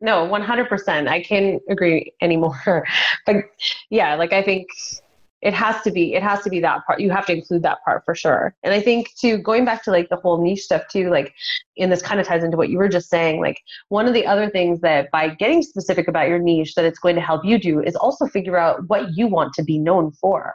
No 0.00 0.26
100% 0.26 1.08
i 1.08 1.22
can't 1.22 1.62
agree 1.68 2.12
anymore. 2.20 2.84
But 3.26 3.36
yeah 3.90 4.16
like 4.16 4.32
i 4.32 4.42
think 4.42 4.66
it 5.42 5.52
has 5.52 5.82
to 5.82 5.90
be 5.90 6.14
it 6.14 6.22
has 6.22 6.42
to 6.42 6.50
be 6.50 6.60
that 6.60 6.86
part. 6.86 7.00
You 7.00 7.10
have 7.10 7.26
to 7.26 7.32
include 7.32 7.62
that 7.64 7.84
part 7.84 8.04
for 8.04 8.14
sure. 8.14 8.54
And 8.62 8.72
i 8.72 8.80
think 8.80 9.14
too 9.14 9.38
going 9.38 9.64
back 9.64 9.82
to 9.84 9.90
like 9.90 10.08
the 10.08 10.16
whole 10.16 10.42
niche 10.42 10.62
stuff 10.62 10.82
too 10.88 11.10
like 11.10 11.34
and 11.78 11.90
this 11.90 12.02
kind 12.02 12.20
of 12.20 12.26
ties 12.26 12.44
into 12.44 12.56
what 12.56 12.68
you 12.68 12.78
were 12.78 12.88
just 12.88 13.10
saying 13.10 13.40
like 13.40 13.60
one 13.88 14.06
of 14.06 14.14
the 14.14 14.26
other 14.26 14.48
things 14.48 14.80
that 14.80 15.10
by 15.10 15.28
getting 15.28 15.62
specific 15.62 16.08
about 16.08 16.28
your 16.28 16.38
niche 16.38 16.74
that 16.74 16.84
it's 16.84 16.98
going 16.98 17.16
to 17.16 17.20
help 17.20 17.44
you 17.44 17.58
do 17.58 17.80
is 17.80 17.96
also 17.96 18.26
figure 18.26 18.56
out 18.56 18.88
what 18.88 19.16
you 19.16 19.26
want 19.26 19.52
to 19.54 19.62
be 19.62 19.78
known 19.78 20.12
for 20.12 20.54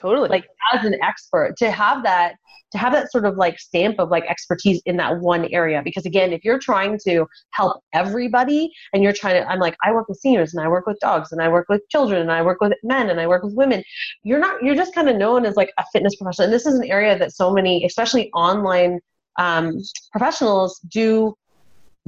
totally. 0.00 0.28
Like 0.28 0.46
as 0.72 0.84
an 0.84 0.96
expert 1.02 1.56
to 1.58 1.70
have 1.70 2.02
that 2.04 2.34
to 2.70 2.76
have 2.76 2.92
that 2.92 3.10
sort 3.10 3.24
of 3.24 3.36
like 3.36 3.58
stamp 3.58 3.98
of 3.98 4.10
like 4.10 4.24
expertise 4.24 4.82
in 4.84 4.98
that 4.98 5.18
one 5.20 5.46
area 5.52 5.80
because 5.82 6.04
again 6.04 6.34
if 6.34 6.44
you're 6.44 6.58
trying 6.58 6.98
to 7.02 7.26
help 7.52 7.82
everybody 7.94 8.70
and 8.92 9.02
you're 9.02 9.12
trying 9.12 9.42
to 9.42 9.48
i'm 9.50 9.58
like 9.58 9.74
i 9.84 9.90
work 9.90 10.06
with 10.06 10.18
seniors 10.18 10.52
and 10.52 10.62
i 10.62 10.68
work 10.68 10.86
with 10.86 10.98
dogs 11.00 11.32
and 11.32 11.40
i 11.40 11.48
work 11.48 11.64
with 11.70 11.80
children 11.88 12.20
and 12.20 12.30
i 12.30 12.42
work 12.42 12.60
with 12.60 12.74
men 12.82 13.08
and 13.08 13.20
i 13.20 13.26
work 13.26 13.42
with 13.42 13.54
women 13.54 13.82
you're 14.22 14.38
not 14.38 14.62
you're 14.62 14.74
just 14.74 14.94
kind 14.94 15.08
of 15.08 15.16
known 15.16 15.44
as 15.44 15.56
like 15.56 15.72
a 15.78 15.84
fitness 15.92 16.16
professional. 16.16 16.44
And 16.44 16.52
this 16.52 16.66
is 16.66 16.74
an 16.74 16.84
area 16.84 17.18
that 17.18 17.32
so 17.32 17.52
many 17.52 17.84
especially 17.84 18.30
online 18.32 19.00
um, 19.38 19.78
professionals 20.12 20.80
do 20.88 21.34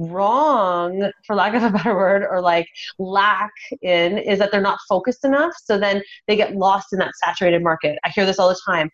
wrong 0.09 1.11
for 1.25 1.35
lack 1.35 1.53
of 1.53 1.63
a 1.63 1.69
better 1.69 1.95
word 1.95 2.25
or 2.29 2.41
like 2.41 2.67
lack 2.99 3.51
in 3.81 4.17
is 4.17 4.39
that 4.39 4.51
they're 4.51 4.61
not 4.61 4.79
focused 4.87 5.25
enough 5.25 5.53
so 5.63 5.77
then 5.77 6.01
they 6.27 6.35
get 6.35 6.55
lost 6.55 6.93
in 6.93 6.99
that 6.99 7.11
saturated 7.23 7.63
market 7.63 7.97
i 8.03 8.09
hear 8.09 8.25
this 8.25 8.39
all 8.39 8.49
the 8.49 8.59
time 8.65 8.89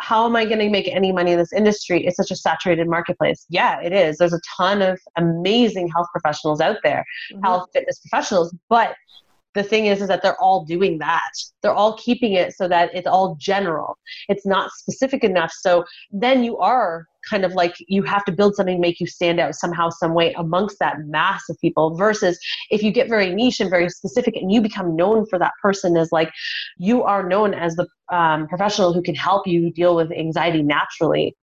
how 0.00 0.26
am 0.26 0.34
I 0.34 0.44
going 0.44 0.58
to 0.58 0.68
make 0.68 0.88
any 0.88 1.12
money 1.12 1.30
in 1.30 1.38
this 1.38 1.52
industry? 1.52 2.04
It's 2.04 2.16
such 2.16 2.32
a 2.32 2.36
saturated 2.36 2.88
marketplace. 2.88 3.46
Yeah, 3.48 3.80
it 3.80 3.92
is. 3.92 4.18
There's 4.18 4.32
a 4.32 4.40
ton 4.56 4.82
of 4.82 4.98
amazing 5.16 5.86
health 5.88 6.08
professionals 6.10 6.60
out 6.60 6.78
there, 6.82 7.04
mm-hmm. 7.32 7.44
health 7.44 7.68
fitness 7.72 8.00
professionals, 8.00 8.52
but 8.68 8.96
the 9.54 9.62
thing 9.62 9.86
is 9.86 10.00
is 10.00 10.08
that 10.08 10.22
they're 10.22 10.40
all 10.40 10.64
doing 10.64 10.98
that 10.98 11.30
they're 11.60 11.74
all 11.74 11.96
keeping 11.98 12.32
it 12.32 12.54
so 12.54 12.66
that 12.68 12.90
it's 12.94 13.06
all 13.06 13.36
general 13.38 13.98
it's 14.28 14.46
not 14.46 14.70
specific 14.72 15.22
enough 15.24 15.52
so 15.52 15.84
then 16.10 16.42
you 16.42 16.56
are 16.58 17.06
kind 17.28 17.44
of 17.44 17.52
like 17.52 17.74
you 17.88 18.02
have 18.02 18.24
to 18.24 18.32
build 18.32 18.54
something 18.54 18.76
to 18.76 18.80
make 18.80 19.00
you 19.00 19.06
stand 19.06 19.40
out 19.40 19.54
somehow 19.54 19.90
some 19.90 20.14
way 20.14 20.32
amongst 20.36 20.78
that 20.78 20.96
mass 21.06 21.48
of 21.48 21.58
people 21.60 21.96
versus 21.96 22.38
if 22.70 22.82
you 22.82 22.90
get 22.90 23.08
very 23.08 23.34
niche 23.34 23.60
and 23.60 23.70
very 23.70 23.88
specific 23.88 24.36
and 24.36 24.52
you 24.52 24.60
become 24.60 24.96
known 24.96 25.26
for 25.26 25.38
that 25.38 25.52
person 25.60 25.96
as 25.96 26.10
like 26.12 26.30
you 26.78 27.02
are 27.02 27.28
known 27.28 27.54
as 27.54 27.76
the 27.76 27.86
um, 28.10 28.46
professional 28.48 28.92
who 28.92 29.02
can 29.02 29.14
help 29.14 29.46
you 29.46 29.72
deal 29.72 29.94
with 29.96 30.10
anxiety 30.12 30.62
naturally 30.62 31.36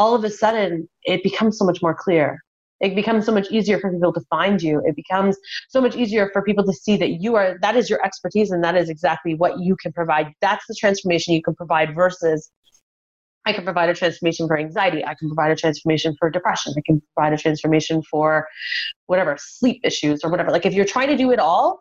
all 0.00 0.14
of 0.14 0.24
a 0.24 0.30
sudden 0.30 0.88
it 1.04 1.22
becomes 1.22 1.58
so 1.58 1.64
much 1.64 1.82
more 1.82 1.94
clear. 1.94 2.42
It 2.80 2.94
becomes 2.94 3.26
so 3.26 3.32
much 3.32 3.50
easier 3.50 3.78
for 3.78 3.92
people 3.92 4.14
to 4.14 4.22
find 4.30 4.62
you. 4.62 4.80
It 4.86 4.96
becomes 4.96 5.36
so 5.68 5.82
much 5.82 5.94
easier 5.94 6.30
for 6.32 6.42
people 6.42 6.64
to 6.64 6.72
see 6.72 6.96
that 6.96 7.20
you 7.20 7.36
are 7.36 7.58
that 7.60 7.76
is 7.76 7.90
your 7.90 8.02
expertise 8.02 8.50
and 8.50 8.64
that 8.64 8.74
is 8.74 8.88
exactly 8.88 9.34
what 9.34 9.60
you 9.60 9.76
can 9.76 9.92
provide. 9.92 10.32
That's 10.40 10.64
the 10.66 10.74
transformation 10.74 11.34
you 11.34 11.42
can 11.42 11.54
provide 11.54 11.94
versus 11.94 12.50
I 13.46 13.52
can 13.52 13.64
provide 13.64 13.88
a 13.88 13.94
transformation 13.94 14.46
for 14.46 14.58
anxiety. 14.58 15.04
I 15.04 15.14
can 15.14 15.28
provide 15.28 15.50
a 15.50 15.56
transformation 15.56 16.14
for 16.18 16.30
depression. 16.30 16.74
I 16.76 16.82
can 16.84 17.02
provide 17.14 17.32
a 17.32 17.38
transformation 17.38 18.02
for 18.02 18.46
whatever, 19.06 19.36
sleep 19.40 19.80
issues 19.84 20.22
or 20.22 20.30
whatever. 20.30 20.50
Like 20.50 20.66
if 20.66 20.74
you're 20.74 20.84
trying 20.84 21.08
to 21.08 21.16
do 21.16 21.30
it 21.30 21.38
all, 21.38 21.80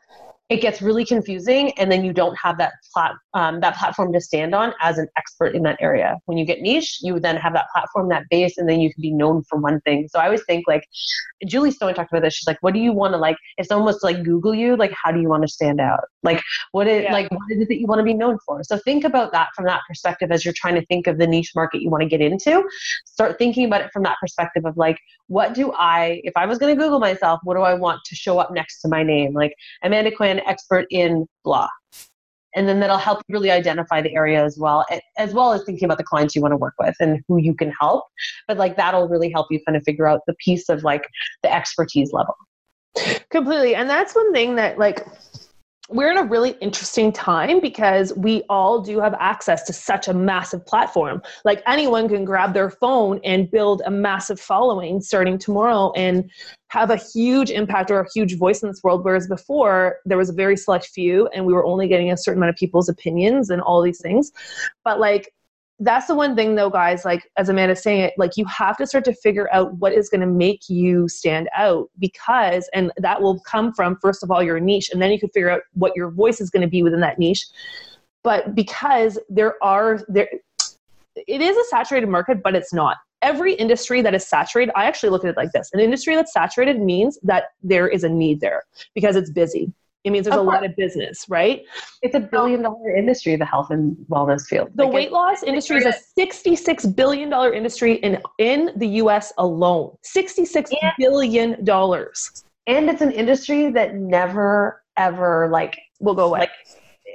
it 0.50 0.62
gets 0.62 0.82
really 0.82 1.06
confusing 1.06 1.72
and 1.78 1.92
then 1.92 2.04
you 2.04 2.12
don't 2.12 2.36
have 2.36 2.58
that 2.58 2.74
plat- 2.92 3.16
um, 3.36 3.60
that 3.60 3.78
platform 3.78 4.12
to 4.12 4.20
stand 4.20 4.56
on 4.56 4.74
as 4.82 4.98
an 4.98 5.08
expert 5.16 5.56
in 5.56 5.62
that 5.62 5.78
area 5.80 6.18
when 6.26 6.38
you 6.38 6.46
get 6.46 6.60
niche 6.60 7.00
you 7.02 7.20
then 7.20 7.36
have 7.36 7.54
that 7.54 7.68
platform 7.74 8.10
that 8.10 8.24
base 8.30 8.58
and 8.58 8.68
then 8.68 8.80
you 8.80 8.92
can 8.92 9.02
be 9.02 9.12
known 9.12 9.44
for 9.44 9.60
one 9.60 9.80
thing 9.82 10.08
so 10.10 10.20
i 10.20 10.26
always 10.26 10.44
think 10.46 10.66
like 10.68 10.84
julie 11.46 11.72
stone 11.72 11.94
talked 11.94 12.12
about 12.12 12.24
this 12.24 12.34
she's 12.34 12.48
like 12.48 12.58
what 12.62 12.74
do 12.74 12.80
you 12.80 12.92
want 12.92 13.14
to 13.14 13.18
like 13.18 13.38
if 13.58 13.68
was 13.70 14.00
to 14.00 14.06
like 14.08 14.24
google 14.24 14.54
you 14.54 14.76
like 14.76 14.92
how 14.92 15.12
do 15.12 15.22
you 15.22 15.30
want 15.30 15.44
to 15.44 15.48
stand 15.48 15.80
out 15.80 16.02
like 16.24 16.42
what 16.72 16.88
is 16.88 17.04
yeah. 17.04 17.14
like 17.14 17.30
what 17.32 17.52
is 17.52 17.62
it 17.62 17.68
that 17.68 17.80
you 17.80 17.88
want 17.88 18.00
to 18.00 18.04
be 18.04 18.14
known 18.14 18.38
for 18.46 18.64
so 18.64 18.78
think 18.80 19.04
about 19.04 19.32
that 19.32 19.50
from 19.56 19.66
that 19.66 19.82
perspective 19.88 20.32
as 20.32 20.44
you're 20.44 20.54
trying 20.56 20.76
to 20.76 20.86
think 20.88 21.08
of 21.08 21.18
the 21.18 21.28
niche 21.28 21.52
market 21.56 21.82
you 21.82 21.90
want 21.90 22.02
to 22.02 22.10
get 22.10 22.22
into 22.22 22.64
start 23.06 23.38
thinking 23.38 23.66
about 23.66 23.82
it 23.82 23.90
from 23.92 24.04
that 24.04 24.18
perspective 24.20 24.66
of 24.66 24.76
like 24.78 25.00
what 25.28 25.54
do 25.54 25.72
i 25.74 26.22
if 26.24 26.34
i 26.36 26.46
was 26.46 26.58
going 26.58 26.76
to 26.76 26.82
google 26.82 27.00
myself 27.00 27.40
what 27.44 27.56
do 27.56 27.62
i 27.62 27.74
want 27.74 28.00
to 28.06 28.16
show 28.16 28.38
up 28.38 28.52
next 28.52 28.82
to 28.82 28.88
my 28.88 29.04
name 29.04 29.34
like 29.34 29.54
amanda 29.84 30.12
quinn 30.12 30.42
expert 30.46 30.86
in 30.90 31.26
blah. 31.44 31.70
And 32.56 32.68
then 32.68 32.80
that'll 32.80 32.98
help 32.98 33.22
really 33.30 33.52
identify 33.52 34.02
the 34.02 34.14
area 34.16 34.44
as 34.44 34.58
well, 34.58 34.84
as 35.18 35.34
well 35.34 35.54
as 35.54 35.64
thinking 35.66 35.86
about 35.86 36.00
the 36.00 36.04
clients 36.04 36.36
you 36.36 36.42
want 36.42 36.52
to 36.52 36.58
work 36.58 36.74
with 36.80 36.96
and 37.00 37.24
who 37.28 37.38
you 37.38 37.54
can 37.54 37.72
help. 37.80 38.06
But 38.48 38.58
like 38.58 38.76
that'll 38.76 39.08
really 39.08 39.30
help 39.30 39.48
you 39.52 39.60
kind 39.66 39.76
of 39.76 39.84
figure 39.84 40.08
out 40.08 40.22
the 40.26 40.34
piece 40.44 40.68
of 40.68 40.84
like 40.84 41.08
the 41.44 41.54
expertise 41.54 42.12
level. 42.12 42.34
Completely. 43.30 43.76
And 43.76 43.88
that's 43.88 44.16
one 44.16 44.34
thing 44.34 44.56
that 44.56 44.80
like 44.80 45.06
we're 45.90 46.12
in 46.12 46.18
a 46.18 46.24
really 46.24 46.52
interesting 46.62 47.12
time 47.12 47.60
because 47.60 48.14
we 48.14 48.44
all 48.48 48.80
do 48.80 49.00
have 49.00 49.16
access 49.20 49.64
to 49.64 49.74
such 49.74 50.08
a 50.08 50.14
massive 50.14 50.64
platform. 50.66 51.22
Like 51.46 51.64
anyone 51.66 52.08
can 52.08 52.26
grab 52.26 52.54
their 52.54 52.70
phone 52.70 53.20
and 53.24 53.50
build 53.50 53.82
a 53.86 53.92
massive 53.92 54.40
following 54.40 55.02
starting 55.02 55.40
tomorrow 55.40 55.92
and 55.96 56.30
have 56.68 56.92
a 56.92 56.96
huge 56.96 57.50
impact 57.50 57.90
or 57.90 58.00
a 58.00 58.08
huge 58.14 58.38
voice 58.38 58.62
in 58.62 58.70
this 58.70 58.84
world. 58.84 59.04
Whereas 59.04 59.28
before, 59.28 59.98
there 60.06 60.18
was 60.18 60.30
a 60.30 60.34
very 60.34 60.56
select 60.56 60.86
few 60.86 61.28
and 61.34 61.46
we 61.46 61.54
were 61.54 61.66
only 61.66 61.88
getting 61.88 62.12
a 62.12 62.18
certain 62.18 62.38
amount 62.38 62.52
of 62.52 62.56
people's 62.56 62.88
opinions 62.88 63.50
and 63.50 63.60
all 63.60 63.82
these 63.82 64.00
things. 64.00 64.32
But 64.86 65.00
like, 65.00 65.34
that's 65.80 66.08
the 66.08 66.16
one 66.16 66.36
thing 66.36 66.56
though 66.56 66.70
guys 66.70 67.06
like 67.06 67.30
as 67.38 67.48
amanda's 67.48 67.82
saying 67.82 68.02
it 68.02 68.14
like 68.18 68.36
you 68.36 68.46
have 68.46 68.76
to 68.78 68.86
start 68.86 69.06
to 69.06 69.14
figure 69.14 69.48
out 69.54 69.74
what 69.76 69.94
is 69.94 70.10
going 70.10 70.22
to 70.22 70.28
make 70.28 70.70
you 70.70 71.08
stand 71.08 71.48
out 71.56 71.90
because 72.00 72.70
and 72.74 72.92
that 72.98 73.22
will 73.22 73.40
come 73.42 73.74
from 73.74 73.96
first 74.02 74.24
of 74.24 74.32
all 74.32 74.44
your 74.44 74.60
niche 74.60 74.90
and 74.92 75.02
then 75.02 75.12
you 75.12 75.20
can 75.20 75.30
figure 75.30 75.50
out 75.50 75.62
what 75.74 75.96
your 75.96 76.10
voice 76.12 76.42
is 76.42 76.50
going 76.50 76.62
to 76.62 76.68
be 76.68 76.84
within 76.84 77.00
that 77.00 77.20
niche. 77.20 77.46
But 78.24 78.54
because 78.54 79.18
there 79.30 79.56
are 79.64 80.02
there 80.08 80.30
it 81.16 81.42
is 81.42 81.58
a 81.58 81.64
saturated 81.66 82.08
market 82.08 82.44
but 82.44 82.56
it's 82.56 82.74
not. 82.74 82.98
Every 83.22 83.54
industry 83.54 84.02
that 84.02 84.16
is 84.16 84.26
saturated 84.26 84.72
i 84.76 84.86
actually 84.86 85.10
look 85.10 85.24
at 85.24 85.30
it 85.30 85.38
like 85.38 85.52
this. 85.52 85.70
An 85.74 85.80
industry 85.80 86.16
that's 86.16 86.34
saturated 86.34 86.82
means 86.82 87.18
that 87.24 87.46
there 87.64 87.88
is 87.88 88.04
a 88.04 88.10
need 88.10 88.42
there 88.42 88.64
because 88.94 89.16
it's 89.16 89.30
busy 89.30 89.72
it 90.04 90.12
means 90.12 90.26
there's 90.26 90.38
a 90.38 90.42
lot 90.42 90.66
of 90.66 90.76
business, 90.76 91.26
right? 91.28 91.64
It's 92.02 92.16
a 92.16 92.20
billion 92.20 92.62
dollar 92.62 92.96
industry, 92.96 93.36
the 93.36 93.46
health 93.46 93.70
and 93.70 93.98
wellness 94.10 94.46
field. 94.46 94.70
The 94.76 94.86
like 94.86 94.94
weight 94.94 95.12
loss 95.12 95.44
industry 95.44 95.78
is 95.78 95.86
a 95.86 95.94
$66 96.18 96.96
billion 96.96 97.32
industry 97.54 97.96
in, 97.96 98.22
in 98.38 98.72
the 98.78 98.88
US 99.04 99.34
alone. 99.38 99.98
66 100.04 100.72
and, 100.82 100.92
billion 100.98 101.64
dollars. 101.66 102.46
And 102.68 102.90
it's 102.90 103.02
an 103.02 103.12
industry 103.12 103.72
that 103.72 103.96
never, 103.96 104.84
ever 104.96 105.50
like 105.52 105.78
will 106.00 106.16
go 106.16 106.28
away. 106.28 106.42
Like, 106.42 106.52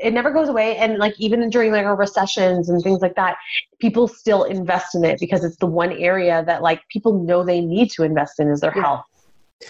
it 0.02 0.12
never 0.12 0.30
goes 0.32 0.48
away 0.48 0.76
and 0.76 0.98
like 0.98 1.14
even 1.18 1.48
during 1.48 1.70
like 1.70 1.86
our 1.86 1.94
recessions 1.94 2.68
and 2.68 2.82
things 2.82 3.00
like 3.00 3.14
that 3.14 3.36
people 3.78 4.08
still 4.08 4.42
invest 4.42 4.96
in 4.96 5.04
it 5.04 5.20
because 5.20 5.44
it's 5.44 5.56
the 5.58 5.66
one 5.66 5.92
area 5.92 6.42
that 6.46 6.62
like 6.62 6.80
people 6.88 7.22
know 7.22 7.44
they 7.44 7.60
need 7.60 7.90
to 7.92 8.02
invest 8.02 8.40
in 8.40 8.48
is 8.48 8.60
their 8.60 8.72
yeah. 8.74 8.82
health 8.82 9.04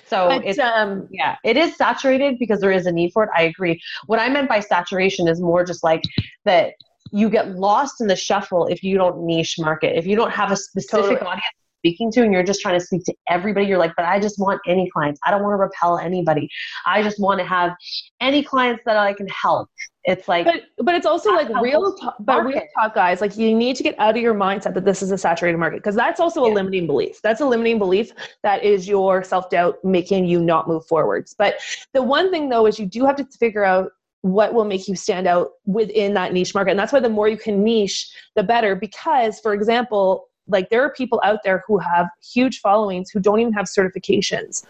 So 0.07 0.29
But, 0.29 0.47
it's 0.47 0.59
um, 0.59 1.09
yeah, 1.11 1.37
it 1.45 1.57
is 1.57 1.77
saturated 1.77 2.39
because 2.39 2.61
there 2.61 2.73
is 2.73 2.87
a 2.87 2.93
need 2.93 3.13
for 3.13 3.25
it. 3.25 3.31
I 3.37 3.43
agree. 3.43 3.81
What 4.07 4.19
I 4.19 4.29
meant 4.29 4.49
by 4.49 4.61
saturation 4.61 5.29
is 5.29 5.41
more 5.41 5.65
just 5.65 5.83
like 5.85 6.03
that 6.45 6.75
you 7.13 7.31
get 7.31 7.51
lost 7.57 8.01
in 8.01 8.07
the 8.07 8.17
shuffle 8.17 8.67
if 8.67 8.83
you 8.83 8.97
don't 8.97 9.25
niche 9.27 9.57
market. 9.59 9.97
If 9.97 10.07
you 10.07 10.17
don't 10.17 10.33
have 10.33 10.51
a 10.51 10.57
specific 10.57 11.19
Totally. 11.19 11.21
audience 11.21 11.45
speaking 11.85 12.11
to 12.11 12.23
and 12.23 12.33
you're 12.33 12.43
just 12.43 12.63
trying 12.63 12.81
to 12.81 12.85
speak 12.85 13.05
to 13.05 13.15
everybody, 13.29 13.67
you're 13.67 13.79
like, 13.79 13.93
but 13.95 14.07
I 14.07 14.19
just 14.19 14.39
want 14.39 14.59
any 14.67 14.89
clients. 14.91 15.21
I 15.27 15.31
don't 15.31 15.43
want 15.43 15.53
to 15.53 15.59
repel 15.59 15.99
anybody. 15.99 16.49
I 16.87 17.03
just 17.03 17.21
want 17.21 17.41
to 17.41 17.45
have 17.45 17.77
any 18.23 18.43
clients 18.43 18.83
that 18.87 18.97
I 18.97 19.13
can 19.13 19.29
help. 19.29 19.69
It's 20.05 20.29
like 20.29 20.45
but 20.45 20.85
but 20.85 20.95
it's 20.95 21.07
also 21.07 21.31
like 21.31 21.49
real 21.63 21.95
talk, 21.97 22.17
but 22.21 22.45
real 22.45 22.61
talk 22.79 22.95
guys 22.95 23.23
like 23.23 23.39
you 23.39 23.55
need 23.55 23.75
to 23.77 23.83
get 23.83 23.99
out 23.99 24.15
of 24.15 24.23
your 24.23 24.35
mindset 24.35 24.75
that 24.75 24.85
this 24.85 25.01
is 25.01 25.11
a 25.11 25.17
saturated 25.17 25.57
market 25.57 25.77
because 25.77 25.95
that's 25.95 26.21
also 26.21 26.45
a 26.45 26.51
limiting 26.53 26.87
belief 26.87 27.23
that's 27.23 27.41
a 27.41 27.47
limiting 27.47 27.79
belief 27.79 28.13
that 28.43 28.63
is 28.63 28.87
your 28.87 29.25
self-doubt 29.25 29.83
making 29.83 30.27
you 30.27 30.43
not 30.43 30.69
move 30.69 30.85
forwards 30.87 31.35
but 31.39 31.55
the 31.95 32.03
one 32.03 32.31
thing 32.31 32.51
though 32.51 32.67
is 32.67 32.79
you 32.79 32.85
do 32.85 33.07
have 33.07 33.17
to 33.17 33.25
figure 33.39 33.65
out 33.65 33.93
what 34.21 34.53
will 34.53 34.67
make 34.67 34.87
you 34.89 34.95
stand 34.95 35.27
out 35.27 35.53
within 35.65 36.13
that 36.13 36.35
niche 36.35 36.55
market 36.55 36.73
and 36.73 36.79
that's 36.79 36.93
why 36.93 37.01
the 37.01 37.09
more 37.09 37.27
you 37.27 37.39
can 37.39 37.65
niche 37.65 38.07
the 38.37 38.43
better 38.43 38.77
because 38.77 39.41
for 39.41 39.55
example 39.55 40.29
like 40.49 40.69
there 40.71 40.83
are 40.83 40.93
people 40.93 41.21
out 41.25 41.41
there 41.45 41.63
who 41.67 41.79
have 41.79 42.09
huge 42.33 42.61
followings 42.61 43.11
who 43.11 43.21
don't 43.21 43.41
even 43.41 43.53
have 43.53 43.67
certifications 43.67 44.65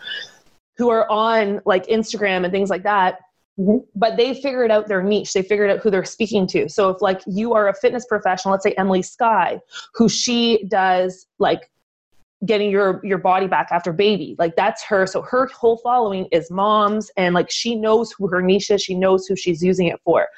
who 0.77 0.91
are 0.91 1.11
on 1.11 1.61
like 1.65 1.87
instagram 1.87 2.45
and 2.45 2.53
things 2.53 2.71
like 2.71 2.83
that 2.83 3.19
Mhm. 3.57 3.85
but 3.95 4.17
they 4.17 4.35
figured 4.35 4.73
out 4.73 4.89
their 4.89 5.01
niche 5.01 5.33
they 5.33 5.43
figured 5.43 5.71
out 5.71 5.79
who 5.79 5.89
they're 5.89 6.05
speaking 6.05 6.45
to 6.49 6.69
so 6.69 6.89
if 6.91 7.01
like 7.01 7.21
you 7.25 7.55
are 7.55 7.69
a 7.69 7.75
fitness 7.75 8.05
professional 8.05 8.51
let's 8.51 8.65
say 8.65 8.73
emily 8.73 9.01
skye 9.01 9.61
who 9.95 10.09
she 10.09 10.65
does 10.67 11.29
like 11.39 11.71
getting 12.47 12.71
your 12.71 13.01
your 13.05 13.19
body 13.19 13.47
back 13.47 13.69
after 13.71 13.93
baby. 13.93 14.37
Like 14.39 14.57
that's 14.57 14.85
her. 14.85 15.07
So 15.07 15.23
her 15.23 15.47
whole 15.47 15.79
following 15.79 16.27
is 16.33 16.51
moms 16.51 17.11
and 17.17 17.35
like 17.35 17.51
she 17.51 17.75
knows 17.75 18.13
who 18.13 18.29
her 18.29 18.43
niche 18.43 18.71
is. 18.71 18.83
She 18.83 18.95
knows 18.95 19.27
who 19.27 19.37
she's 19.37 19.63
using 19.63 19.87
it 19.89 20.01
for. 20.05 20.29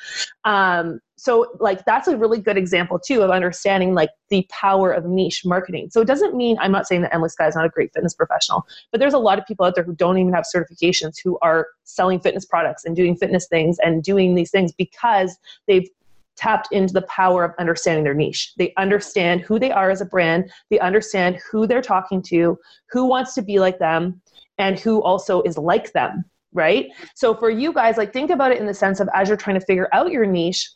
Um 0.45 1.01
so 1.19 1.47
like 1.61 1.85
that's 1.87 2.09
a 2.09 2.17
really 2.17 2.39
good 2.39 2.59
example 2.59 2.99
too 2.99 3.23
of 3.23 3.31
understanding 3.31 3.95
like 3.95 4.11
the 4.29 4.47
power 4.51 4.93
of 4.93 5.07
niche 5.07 5.43
marketing. 5.47 5.89
So 5.91 6.01
it 6.01 6.07
doesn't 6.07 6.35
mean 6.35 6.57
i'm 6.61 6.73
not 6.73 6.87
saying 6.87 7.03
that 7.03 7.15
emily 7.15 7.31
skye 7.31 7.47
is 7.47 7.57
not 7.57 7.65
a 7.65 7.71
great 7.71 7.93
fitness 7.93 8.15
professional 8.15 8.67
but 8.93 9.01
there's 9.01 9.15
a 9.15 9.19
lot 9.19 9.39
of 9.39 9.47
people 9.47 9.65
out 9.65 9.75
there 9.75 9.85
who 9.85 9.95
don't 9.95 10.19
even 10.19 10.33
have 10.33 10.45
certifications 10.55 11.15
who 11.23 11.39
are 11.41 11.69
selling 11.85 12.21
fitness 12.21 12.45
products 12.45 12.85
and 12.85 12.95
doing 12.95 13.17
fitness 13.17 13.47
things 13.47 13.79
and 13.83 14.03
doing 14.03 14.35
these 14.35 14.51
things 14.51 14.73
because 14.73 15.39
they've 15.67 15.89
tapped 16.37 16.73
into 16.73 16.93
the 16.93 17.03
power 17.03 17.45
of 17.45 17.53
understanding 17.59 18.05
their 18.05 18.15
niche. 18.15 18.53
They 18.59 18.73
understand 18.77 19.41
who 19.41 19.59
they 19.59 19.71
are 19.71 19.91
as 19.91 20.01
a 20.01 20.07
brand, 20.07 20.51
they 20.71 20.79
understand 20.79 21.39
who 21.51 21.67
they're 21.67 21.83
talking 21.83 22.23
to, 22.23 22.59
who 22.91 23.07
wants 23.07 23.35
to 23.35 23.43
be 23.43 23.59
like 23.59 23.79
them, 23.79 24.21
and 24.59 24.79
who 24.79 25.03
also 25.03 25.43
is 25.43 25.59
like 25.59 25.93
them, 25.93 26.25
right? 26.53 26.89
So 27.15 27.35
for 27.35 27.51
you 27.51 27.73
guys, 27.73 27.97
like 27.97 28.13
think 28.13 28.31
about 28.31 28.53
it 28.53 28.59
in 28.59 28.67
the 28.67 28.75
sense 28.75 29.01
of 29.01 29.09
as 29.15 29.29
you're 29.29 29.37
trying 29.37 29.59
to 29.59 29.67
figure 29.67 29.89
out 29.93 30.11
your 30.11 30.27
niche, 30.27 30.71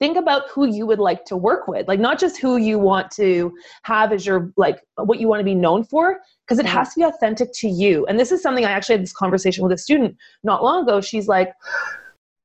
think 0.00 0.16
about 0.16 0.48
who 0.50 0.66
you 0.66 0.86
would 0.86 0.98
like 0.98 1.24
to 1.26 1.36
work 1.36 1.68
with 1.68 1.86
like 1.86 2.00
not 2.00 2.18
just 2.18 2.40
who 2.40 2.56
you 2.56 2.78
want 2.78 3.10
to 3.10 3.54
have 3.82 4.12
as 4.12 4.26
your 4.26 4.50
like 4.56 4.80
what 4.96 5.20
you 5.20 5.28
want 5.28 5.38
to 5.38 5.44
be 5.44 5.54
known 5.54 5.84
for 5.84 6.18
because 6.46 6.58
it 6.58 6.66
has 6.66 6.94
to 6.94 7.00
be 7.00 7.04
authentic 7.04 7.50
to 7.52 7.68
you 7.68 8.06
and 8.06 8.18
this 8.18 8.32
is 8.32 8.42
something 8.42 8.64
i 8.64 8.70
actually 8.70 8.94
had 8.94 9.02
this 9.02 9.12
conversation 9.12 9.62
with 9.62 9.72
a 9.72 9.78
student 9.78 10.16
not 10.42 10.64
long 10.64 10.82
ago 10.82 11.00
she's 11.02 11.28
like 11.28 11.52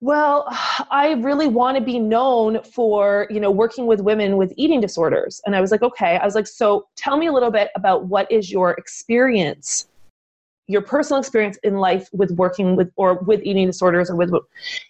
well 0.05 0.45
i 0.91 1.13
really 1.19 1.47
want 1.47 1.77
to 1.77 1.83
be 1.83 1.99
known 1.99 2.61
for 2.63 3.27
you 3.29 3.39
know 3.39 3.51
working 3.51 3.87
with 3.87 3.99
women 3.99 4.37
with 4.37 4.53
eating 4.55 4.79
disorders. 4.79 5.41
And 5.45 5.55
i 5.55 5.61
was 5.61 5.71
like 5.71 5.81
okay. 5.81 6.17
I 6.17 6.25
was 6.25 6.35
like 6.35 6.47
so 6.47 6.87
tell 6.95 7.17
me 7.17 7.27
a 7.27 7.33
little 7.33 7.51
bit 7.51 7.69
about 7.75 8.05
what 8.05 8.31
is 8.31 8.51
your 8.51 8.71
experience 8.71 9.87
your 10.67 10.81
personal 10.81 11.19
experience 11.19 11.57
in 11.63 11.75
life 11.75 12.09
with 12.11 12.31
working 12.31 12.75
with 12.75 12.91
or 12.95 13.15
with 13.19 13.41
eating 13.43 13.67
disorders 13.67 14.09
or 14.09 14.15
with 14.15 14.31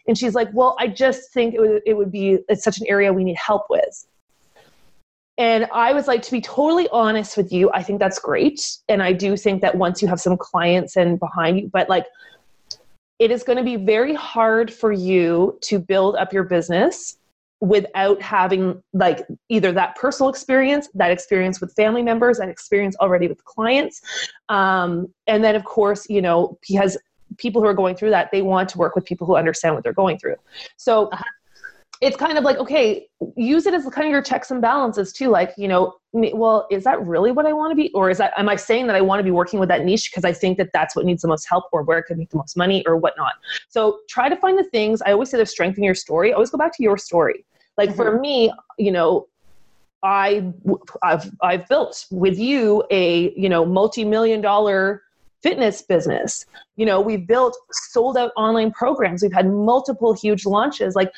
and 0.07 0.17
she's 0.17 0.35
like 0.35 0.49
well 0.53 0.75
i 0.79 0.87
just 0.87 1.31
think 1.33 1.55
it 1.55 1.61
would, 1.61 1.81
it 1.85 1.95
would 1.95 2.11
be 2.11 2.39
it's 2.49 2.63
such 2.63 2.79
an 2.79 2.85
area 2.87 3.11
we 3.11 3.23
need 3.23 3.37
help 3.37 3.65
with. 3.69 4.05
And 5.37 5.67
i 5.73 5.93
was 5.93 6.07
like 6.07 6.21
to 6.23 6.31
be 6.31 6.41
totally 6.41 6.87
honest 6.91 7.37
with 7.37 7.51
you 7.51 7.71
i 7.73 7.81
think 7.83 7.99
that's 7.99 8.19
great. 8.19 8.59
And 8.89 9.01
i 9.01 9.11
do 9.13 9.37
think 9.37 9.61
that 9.61 9.77
once 9.77 10.01
you 10.01 10.07
have 10.07 10.19
some 10.19 10.37
clients 10.37 10.95
and 10.97 11.19
behind 11.19 11.59
you 11.59 11.69
but 11.71 11.89
like 11.89 12.05
it 13.19 13.31
is 13.31 13.43
going 13.43 13.57
to 13.57 13.63
be 13.63 13.77
very 13.77 14.13
hard 14.13 14.71
for 14.71 14.91
you 14.91 15.57
to 15.61 15.79
build 15.79 16.15
up 16.15 16.33
your 16.33 16.43
business 16.43 17.17
without 17.61 18.21
having 18.21 18.81
like 18.93 19.25
either 19.49 19.71
that 19.71 19.95
personal 19.95 20.29
experience 20.29 20.89
that 20.93 21.09
experience 21.09 21.61
with 21.61 21.73
family 21.73 22.03
members 22.03 22.37
that 22.37 22.49
experience 22.49 22.95
already 22.97 23.27
with 23.27 23.43
clients. 23.45 24.01
Um, 24.49 25.13
and 25.27 25.43
then 25.43 25.55
of 25.55 25.63
course 25.63 26.09
you 26.09 26.21
know 26.21 26.57
because 26.67 26.97
people 27.37 27.61
who 27.61 27.67
are 27.67 27.73
going 27.73 27.95
through 27.95 28.09
that 28.09 28.29
they 28.31 28.41
want 28.41 28.69
to 28.69 28.77
work 28.77 28.95
with 28.95 29.05
people 29.05 29.25
who 29.25 29.35
understand 29.35 29.73
what 29.73 29.83
they're 29.83 29.93
going 29.93 30.19
through. 30.19 30.35
So 30.77 31.09
it's 32.01 32.17
kind 32.17 32.37
of 32.37 32.43
like 32.43 32.57
okay 32.57 33.07
use 33.35 33.65
it 33.65 33.73
as 33.73 33.83
kind 33.85 34.05
of 34.05 34.11
your 34.11 34.21
checks 34.21 34.51
and 34.51 34.61
balances 34.61 35.13
too. 35.13 35.29
Like 35.29 35.53
you 35.57 35.67
know 35.67 35.93
well 36.13 36.65
is 36.71 36.85
that 36.85 37.05
really 37.05 37.31
what 37.31 37.45
i 37.45 37.53
want 37.53 37.71
to 37.71 37.75
be? 37.75 37.91
Or 37.93 38.09
is 38.09 38.17
that 38.17 38.33
am 38.37 38.49
i 38.49 38.55
saying 38.55 38.87
that 38.87 38.95
i 38.95 39.01
want 39.01 39.19
to 39.19 39.23
be 39.23 39.31
working 39.31 39.59
with 39.59 39.69
that 39.69 39.83
niche 39.83 40.11
because 40.11 40.23
i 40.23 40.31
think 40.31 40.57
that 40.57 40.69
that's 40.73 40.95
what 40.95 41.05
needs 41.05 41.21
the 41.21 41.27
most 41.27 41.45
help 41.49 41.65
or 41.71 41.83
where 41.83 41.97
it 41.97 42.03
could 42.03 42.17
make 42.17 42.29
the 42.29 42.37
most 42.37 42.55
money 42.57 42.85
or 42.85 42.97
whatnot? 42.97 43.33
So 43.69 43.99
try 44.09 44.29
to 44.29 44.35
find 44.35 44.57
the 44.57 44.63
things. 44.63 45.01
I 45.01 45.11
always 45.11 45.29
say 45.29 45.37
there's 45.37 45.51
strength 45.51 45.77
in 45.77 45.83
your 45.83 45.95
story. 45.95 46.33
Always 46.33 46.49
go 46.49 46.57
back 46.57 46.75
to 46.77 46.83
your 46.83 46.97
story. 46.97 47.45
Like 47.77 47.89
mm-hmm. 47.89 47.97
for 47.97 48.19
me 48.19 48.51
you 48.77 48.91
know 48.91 49.27
I, 50.03 50.53
I've, 51.01 51.31
I've 51.41 51.67
built 51.67 52.05
with 52.11 52.37
you 52.37 52.83
a 52.91 53.33
you 53.35 53.49
know 53.49 53.65
multi-million 53.65 54.39
dollar 54.41 55.01
fitness 55.41 55.81
business. 55.81 56.45
You 56.75 56.85
know 56.85 56.99
we've 57.01 57.27
built 57.27 57.57
sold 57.71 58.17
out 58.17 58.31
online 58.35 58.71
programs. 58.71 59.21
We've 59.21 59.33
had 59.33 59.47
multiple 59.47 60.13
huge 60.13 60.45
launches. 60.45 60.95
Like 60.95 61.11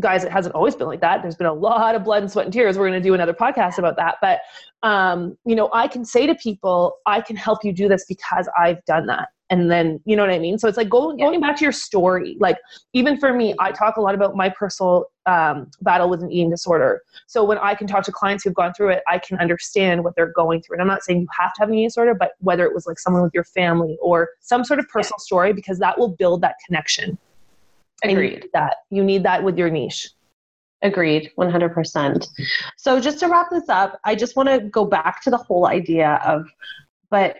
guys 0.00 0.24
it 0.24 0.32
hasn't 0.32 0.54
always 0.54 0.74
been 0.74 0.86
like 0.86 1.00
that. 1.00 1.22
There's 1.22 1.36
been 1.36 1.46
a 1.46 1.52
lot 1.52 1.94
of 1.94 2.04
blood 2.04 2.22
and 2.22 2.30
sweat 2.30 2.46
and 2.46 2.52
tears. 2.52 2.78
We're 2.78 2.88
going 2.88 3.02
to 3.02 3.06
do 3.06 3.14
another 3.14 3.34
podcast 3.34 3.78
about 3.78 3.96
that. 3.96 4.16
But 4.20 4.40
um, 4.82 5.36
you 5.44 5.54
know 5.54 5.68
i 5.72 5.86
can 5.86 6.04
say 6.04 6.26
to 6.26 6.34
people 6.34 6.96
i 7.06 7.20
can 7.20 7.36
help 7.36 7.64
you 7.64 7.72
do 7.72 7.88
this 7.88 8.04
because 8.08 8.48
i've 8.58 8.84
done 8.84 9.06
that. 9.06 9.28
And 9.50 9.68
then 9.68 10.00
you 10.04 10.14
know 10.14 10.22
what 10.22 10.30
i 10.30 10.38
mean? 10.38 10.58
So 10.58 10.68
it's 10.68 10.76
like 10.76 10.88
going, 10.88 11.16
going 11.18 11.40
back 11.40 11.56
to 11.56 11.64
your 11.64 11.72
story. 11.72 12.36
Like 12.40 12.56
even 12.92 13.18
for 13.18 13.32
me 13.32 13.54
i 13.58 13.72
talk 13.72 13.96
a 13.96 14.00
lot 14.00 14.14
about 14.14 14.36
my 14.36 14.48
personal 14.48 15.06
um, 15.26 15.70
battle 15.82 16.08
with 16.08 16.22
an 16.22 16.32
eating 16.32 16.50
disorder. 16.50 17.02
So 17.26 17.44
when 17.44 17.58
i 17.58 17.74
can 17.74 17.86
talk 17.86 18.04
to 18.04 18.12
clients 18.12 18.44
who've 18.44 18.54
gone 18.54 18.72
through 18.72 18.90
it 18.90 19.02
i 19.06 19.18
can 19.18 19.38
understand 19.38 20.04
what 20.04 20.14
they're 20.16 20.32
going 20.32 20.62
through. 20.62 20.76
And 20.76 20.82
i'm 20.82 20.88
not 20.88 21.02
saying 21.02 21.20
you 21.20 21.28
have 21.38 21.52
to 21.54 21.60
have 21.60 21.68
an 21.68 21.74
eating 21.74 21.88
disorder 21.88 22.14
but 22.14 22.32
whether 22.38 22.64
it 22.64 22.74
was 22.74 22.86
like 22.86 22.98
someone 22.98 23.22
with 23.22 23.34
your 23.34 23.44
family 23.44 23.98
or 24.00 24.30
some 24.40 24.64
sort 24.64 24.78
of 24.78 24.88
personal 24.88 25.16
yeah. 25.18 25.24
story 25.24 25.52
because 25.52 25.78
that 25.78 25.98
will 25.98 26.08
build 26.16 26.40
that 26.42 26.56
connection 26.64 27.18
Agreed. 28.04 28.44
You 28.44 28.50
that 28.54 28.76
you 28.90 29.04
need 29.04 29.22
that 29.24 29.42
with 29.42 29.58
your 29.58 29.70
niche. 29.70 30.10
Agreed, 30.82 31.30
100%. 31.38 32.26
So, 32.78 33.00
just 33.00 33.20
to 33.20 33.28
wrap 33.28 33.50
this 33.50 33.68
up, 33.68 34.00
I 34.04 34.14
just 34.14 34.34
want 34.34 34.48
to 34.48 34.60
go 34.60 34.86
back 34.86 35.22
to 35.24 35.30
the 35.30 35.36
whole 35.36 35.66
idea 35.66 36.18
of, 36.24 36.46
but 37.10 37.36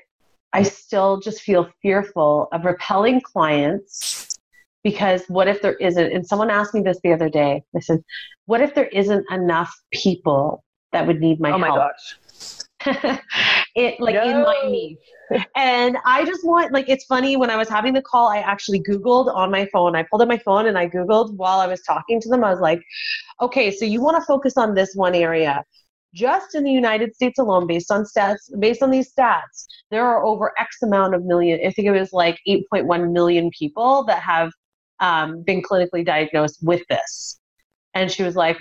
I 0.53 0.63
still 0.63 1.21
just 1.21 1.41
feel 1.41 1.71
fearful 1.81 2.49
of 2.53 2.65
repelling 2.65 3.21
clients 3.23 4.37
because 4.83 5.25
what 5.29 5.49
if 5.49 5.63
there 5.63 5.75
isn't? 5.75 6.13
And 6.13 6.27
someone 6.27 6.51
asked 6.51 6.75
me 6.75 6.83
this 6.83 6.99
the 7.03 7.13
other 7.13 7.29
day. 7.29 7.63
They 7.73 7.81
said, 7.81 8.03
what 8.47 8.61
if 8.61 8.75
there 8.75 8.87
isn't 8.89 9.25
enough 9.31 9.75
people 9.93 10.65
that 10.93 11.07
would 11.07 11.21
need 11.21 11.41
my 11.41 11.53
oh 11.53 11.59
help? 11.59 11.71
my 11.71 11.77
gosh. 11.77 13.19
it 13.77 14.01
like 14.01 14.15
no. 14.15 14.25
in 14.25 14.43
my 14.43 14.63
niche. 14.67 14.99
And 15.55 15.97
I 16.05 16.25
just 16.25 16.45
want 16.45 16.73
like 16.73 16.89
it's 16.89 17.05
funny 17.05 17.37
when 17.37 17.51
I 17.51 17.57
was 17.57 17.69
having 17.69 17.93
the 17.93 18.03
call, 18.03 18.29
I 18.29 18.39
actually 18.39 18.83
Googled 18.83 19.35
on 19.35 19.51
my 19.51 19.67
phone. 19.73 19.95
I 19.95 20.03
pulled 20.03 20.23
up 20.23 20.29
my 20.29 20.39
phone 20.39 20.67
and 20.67 20.77
I 20.77 20.89
Googled 20.89 21.35
while 21.35 21.61
I 21.61 21.67
was 21.67 21.83
talking 21.83 22.21
to 22.21 22.29
them. 22.29 22.43
I 22.45 22.51
was 22.51 22.61
like, 22.61 22.83
okay, 23.41 23.71
so 23.71 23.85
you 23.85 24.01
want 24.01 24.17
to 24.17 24.25
focus 24.27 24.57
on 24.57 24.75
this 24.75 24.95
one 24.95 25.15
area. 25.15 25.65
Just 26.13 26.57
in 26.57 26.65
the 26.65 26.73
United 26.73 27.15
States 27.15 27.39
alone, 27.39 27.69
based 27.69 27.93
on 27.93 28.05
stats, 28.05 28.39
based 28.59 28.83
on 28.83 28.91
these 28.91 29.13
stats, 29.15 29.67
there 29.91 30.05
are 30.05 30.25
over 30.25 30.53
X 30.59 30.83
amount 30.83 31.15
of 31.15 31.25
million. 31.25 31.61
I 31.65 31.71
think 31.71 31.87
it 31.87 31.93
was 31.93 32.13
like 32.13 32.37
8.1 32.49 33.13
million 33.13 33.51
people 33.57 34.05
that 34.07 34.21
have 34.23 34.51
um, 34.99 35.43
been 35.43 35.63
clinically 35.63 36.05
diagnosed 36.05 36.59
with 36.63 36.83
this. 36.89 37.39
And 37.95 38.11
she 38.11 38.25
was 38.25 38.35
like, 38.35 38.59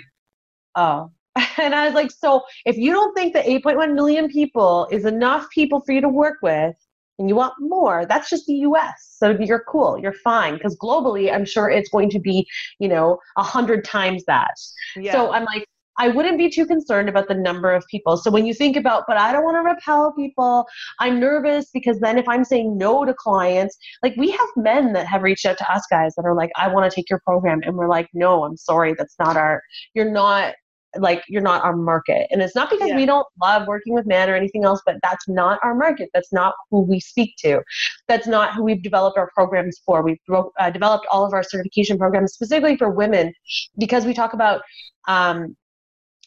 oh, 0.76 1.10
and 1.58 1.74
I 1.74 1.86
was 1.86 1.94
like, 1.94 2.10
so 2.10 2.42
if 2.64 2.76
you 2.76 2.92
don't 2.92 3.14
think 3.14 3.34
that 3.34 3.46
8.1 3.46 3.94
million 3.94 4.28
people 4.28 4.88
is 4.90 5.04
enough 5.04 5.48
people 5.50 5.80
for 5.80 5.92
you 5.92 6.00
to 6.00 6.08
work 6.08 6.38
with, 6.42 6.74
and 7.18 7.28
you 7.28 7.36
want 7.36 7.52
more, 7.58 8.06
that's 8.06 8.30
just 8.30 8.46
the 8.46 8.54
US. 8.54 9.16
So 9.18 9.36
you're 9.38 9.64
cool, 9.68 9.98
you're 10.00 10.14
fine. 10.24 10.54
Because 10.54 10.76
globally, 10.78 11.32
I'm 11.32 11.44
sure 11.44 11.68
it's 11.68 11.90
going 11.90 12.08
to 12.10 12.18
be, 12.18 12.46
you 12.78 12.88
know, 12.88 13.18
a 13.36 13.42
hundred 13.42 13.84
times 13.84 14.24
that. 14.24 14.54
Yeah. 14.96 15.12
So 15.12 15.30
I'm 15.30 15.44
like, 15.44 15.66
I 15.98 16.08
wouldn't 16.08 16.38
be 16.38 16.48
too 16.48 16.64
concerned 16.64 17.10
about 17.10 17.28
the 17.28 17.34
number 17.34 17.70
of 17.70 17.84
people. 17.90 18.16
So 18.16 18.30
when 18.30 18.46
you 18.46 18.54
think 18.54 18.74
about, 18.74 19.04
but 19.06 19.18
I 19.18 19.32
don't 19.32 19.44
want 19.44 19.56
to 19.56 19.70
repel 19.70 20.14
people, 20.14 20.66
I'm 20.98 21.20
nervous 21.20 21.68
because 21.74 22.00
then 22.00 22.16
if 22.16 22.26
I'm 22.26 22.42
saying 22.42 22.78
no 22.78 23.04
to 23.04 23.12
clients, 23.12 23.76
like 24.02 24.14
we 24.16 24.30
have 24.30 24.48
men 24.56 24.94
that 24.94 25.06
have 25.06 25.22
reached 25.22 25.44
out 25.44 25.58
to 25.58 25.70
us 25.70 25.82
guys 25.90 26.14
that 26.14 26.24
are 26.24 26.34
like, 26.34 26.50
I 26.56 26.68
want 26.68 26.90
to 26.90 26.94
take 26.94 27.10
your 27.10 27.20
program. 27.26 27.60
And 27.64 27.76
we're 27.76 27.90
like, 27.90 28.08
no, 28.14 28.44
I'm 28.44 28.56
sorry, 28.56 28.94
that's 28.96 29.16
not 29.18 29.36
our, 29.36 29.62
you're 29.92 30.10
not 30.10 30.54
like 30.98 31.22
you're 31.28 31.42
not 31.42 31.62
our 31.64 31.76
market. 31.76 32.26
And 32.30 32.42
it's 32.42 32.54
not 32.54 32.70
because 32.70 32.88
Yeah. 32.88 32.96
we 32.96 33.06
don't 33.06 33.26
love 33.40 33.66
working 33.66 33.94
with 33.94 34.06
men 34.06 34.28
or 34.28 34.34
anything 34.34 34.64
else 34.64 34.80
but 34.84 34.96
that's 35.02 35.28
not 35.28 35.58
our 35.62 35.74
market. 35.74 36.10
That's 36.12 36.32
not 36.32 36.54
who 36.70 36.80
we 36.82 37.00
speak 37.00 37.34
to. 37.38 37.62
That's 38.08 38.26
not 38.26 38.54
who 38.54 38.64
we've 38.64 38.82
developed 38.82 39.16
our 39.18 39.30
programs 39.34 39.80
for. 39.84 40.02
We've 40.02 40.18
uh, 40.58 40.70
developed 40.70 41.06
all 41.10 41.24
of 41.24 41.32
our 41.32 41.42
certification 41.42 41.98
programs 41.98 42.32
specifically 42.32 42.76
for 42.76 42.90
women 42.90 43.32
because 43.78 44.04
we 44.04 44.14
talk 44.14 44.32
about 44.32 44.62
um, 45.08 45.56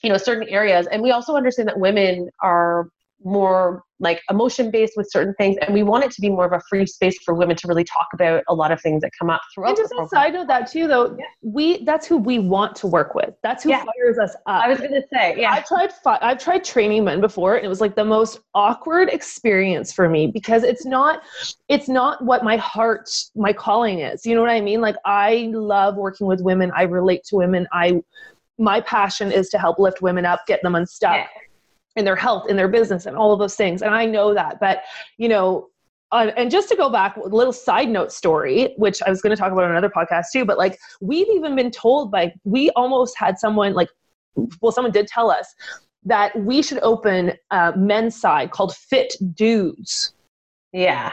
you 0.02 0.10
know 0.10 0.17
certain 0.17 0.47
areas. 0.49 0.88
And 0.88 1.02
we 1.02 1.12
also 1.12 1.36
understand 1.36 1.69
that 1.69 1.80
women 1.80 2.30
are 2.41 2.89
more 3.23 3.83
like 3.99 4.21
emotion 4.29 4.69
based 4.69 4.93
with 4.97 5.09
certain 5.09 5.33
things 5.36 5.55
and 5.62 5.73
we 5.73 5.81
want 5.81 6.03
it 6.03 6.12
to 6.12 6.19
be 6.19 6.29
more 6.29 6.45
of 6.45 6.51
a 6.51 6.62
free 6.69 6.86
space 6.86 7.17
for 7.23 7.33
women 7.33 7.55
to 7.55 7.67
really 7.67 7.86
talk 7.86 8.07
about 8.13 8.43
a 8.49 8.53
lot 8.53 8.71
of 8.71 8.81
things 8.81 9.01
that 9.01 9.12
come 9.17 9.29
up 9.29 9.39
throughout 9.53 9.69
And 9.69 9.77
just 9.77 9.93
a 9.93 10.07
side 10.09 10.33
note 10.33 10.47
that 10.47 10.69
too 10.69 10.88
though, 10.88 11.15
we 11.41 11.83
that's 11.86 12.05
who 12.05 12.17
we 12.17 12.39
want 12.39 12.75
to 12.77 12.88
work 12.88 13.15
with. 13.15 13.29
That's 13.43 13.63
who 13.63 13.69
Yeah. 13.69 13.83
fires 13.86 14.17
us 14.19 14.36
up. 14.45 14.63
I 14.65 14.67
was 14.67 14.79
going 14.79 14.91
to 14.91 15.03
say, 15.13 15.36
yeah. 15.38 15.51
I've 15.53 15.65
tried 15.65 15.93
fi- 15.93 16.19
I've 16.21 16.38
tried 16.39 16.63
training 16.65 17.05
men 17.05 17.21
before 17.21 17.55
and 17.55 17.65
it 17.65 17.69
was 17.69 17.79
like 17.79 17.95
the 17.95 18.03
most 18.03 18.41
awkward 18.53 19.09
experience 19.09 19.93
for 19.93 20.09
me 20.09 20.27
because 20.27 20.63
it's 20.63 20.86
not 20.86 21.21
it's 21.69 21.88
not 21.88 22.23
what 22.25 22.43
my 22.43 22.57
heart 22.57 23.09
my 23.36 23.53
calling 23.53 23.99
is. 23.99 24.25
You 24.25 24.36
know 24.36 24.41
what 24.41 24.49
I 24.51 24.59
mean? 24.59 24.81
Like 24.81 24.97
I 25.05 25.49
love 25.53 25.95
working 25.95 26.27
with 26.27 26.41
women. 26.41 26.71
I 26.75 26.83
relate 26.83 27.23
to 27.25 27.38
women. 27.38 27.67
I 27.71 28.01
my 28.59 28.81
passion 28.81 29.31
is 29.31 29.49
to 29.49 29.57
help 29.57 29.79
lift 29.79 30.01
women 30.01 30.25
up, 30.25 30.41
get 30.45 30.62
them 30.62 30.75
unstuck 30.75 31.15
Yeah. 31.15 31.27
In 31.95 32.06
their 32.06 32.15
health, 32.15 32.49
in 32.49 32.56
their 32.56 32.67
business 32.67 33.06
and 33.06 33.15
all 33.15 33.34
of 33.34 33.39
those 33.39 33.56
things. 33.56 33.82
And 33.82 33.93
I 33.93 34.06
know 34.06 34.34
that. 34.34 34.60
But, 34.60 34.84
you 35.17 35.27
know, 35.29 35.69
uh, 36.12 36.32
and 36.38 36.51
just 36.51 36.69
to 36.69 36.75
go 36.75 36.89
back, 36.89 37.17
a 37.17 37.21
little 37.21 37.53
side 37.53 37.89
note 37.89 38.12
story, 38.12 38.73
which 38.77 39.01
I 39.03 39.10
was 39.10 39.21
going 39.21 39.36
to 39.36 39.39
talk 39.39 39.51
about 39.51 39.63
on 39.65 39.71
another 39.71 39.89
podcast 39.89 40.25
too, 40.32 40.45
but 40.45 40.58
like 40.58 40.77
we've 41.01 41.27
even 41.29 41.56
been 41.56 41.71
told, 41.71 42.13
like, 42.13 42.34
we 42.43 42.69
almost 42.71 43.17
had 43.17 43.39
someone, 43.39 43.73
like, 43.73 43.89
well, 44.62 44.71
someone 44.71 44.91
did 44.91 45.08
tell 45.08 45.29
us 45.32 45.53
that 46.06 46.36
we 46.39 46.62
should 46.62 46.79
open 46.84 47.34
a 47.51 47.75
men's 47.77 48.19
side 48.19 48.51
called 48.51 48.75
Fit 48.75 49.13
Dudes. 49.36 50.13
Yeah. 50.71 51.12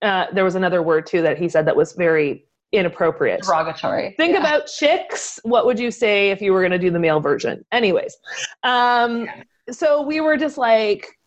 Uh, 0.00 0.26
there 0.32 0.44
was 0.44 0.54
another 0.54 0.82
word 0.82 1.06
too 1.06 1.22
that 1.22 1.38
he 1.38 1.48
said 1.48 1.66
that 1.66 1.74
was 1.76 1.92
very 1.94 2.44
inappropriate. 2.72 3.42
Derogatory. 3.42 4.14
Think 4.16 4.34
Yeah. 4.34 4.40
about 4.40 4.66
chicks. 4.66 5.40
What 5.42 5.66
would 5.66 5.78
you 5.78 5.90
say 5.90 6.30
if 6.30 6.40
you 6.40 6.52
were 6.52 6.60
going 6.60 6.72
to 6.72 6.78
do 6.78 6.90
the 6.90 6.98
male 6.98 7.18
version? 7.20 7.64
Anyways, 7.72 8.16
um, 8.62 9.24
Yeah. 9.24 9.42
So 9.70 10.02
we 10.02 10.20
were 10.20 10.36
just 10.36 10.58
like, 10.58 11.18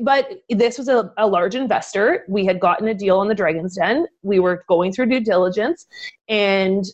but 0.00 0.28
this 0.50 0.78
was 0.78 0.88
a, 0.88 1.12
a 1.18 1.26
large 1.26 1.54
investor. 1.54 2.24
We 2.28 2.44
had 2.44 2.60
gotten 2.60 2.88
a 2.88 2.94
deal 2.94 3.18
on 3.18 3.28
the 3.28 3.34
Dragon's 3.34 3.76
Den. 3.76 4.06
We 4.22 4.40
were 4.40 4.64
going 4.68 4.92
through 4.92 5.06
due 5.06 5.20
diligence, 5.20 5.86
and 6.28 6.84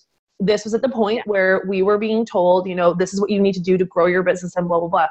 this 0.41 0.65
was 0.65 0.75
at 0.75 0.83
the 0.83 0.89
point 0.89 1.27
where 1.27 1.63
we 1.69 1.83
were 1.83 1.99
being 1.99 2.25
told, 2.25 2.67
you 2.67 2.75
know, 2.75 2.95
this 2.95 3.13
is 3.13 3.21
what 3.21 3.31
you 3.31 3.41
need 3.41 3.53
to 3.53 3.61
do 3.61 3.77
to 3.77 3.85
grow 3.85 4.07
your 4.07 4.23
business 4.23 4.57
and 4.57 4.69
blah 4.69 4.81
blah 4.81 4.89
blah. 4.89 5.09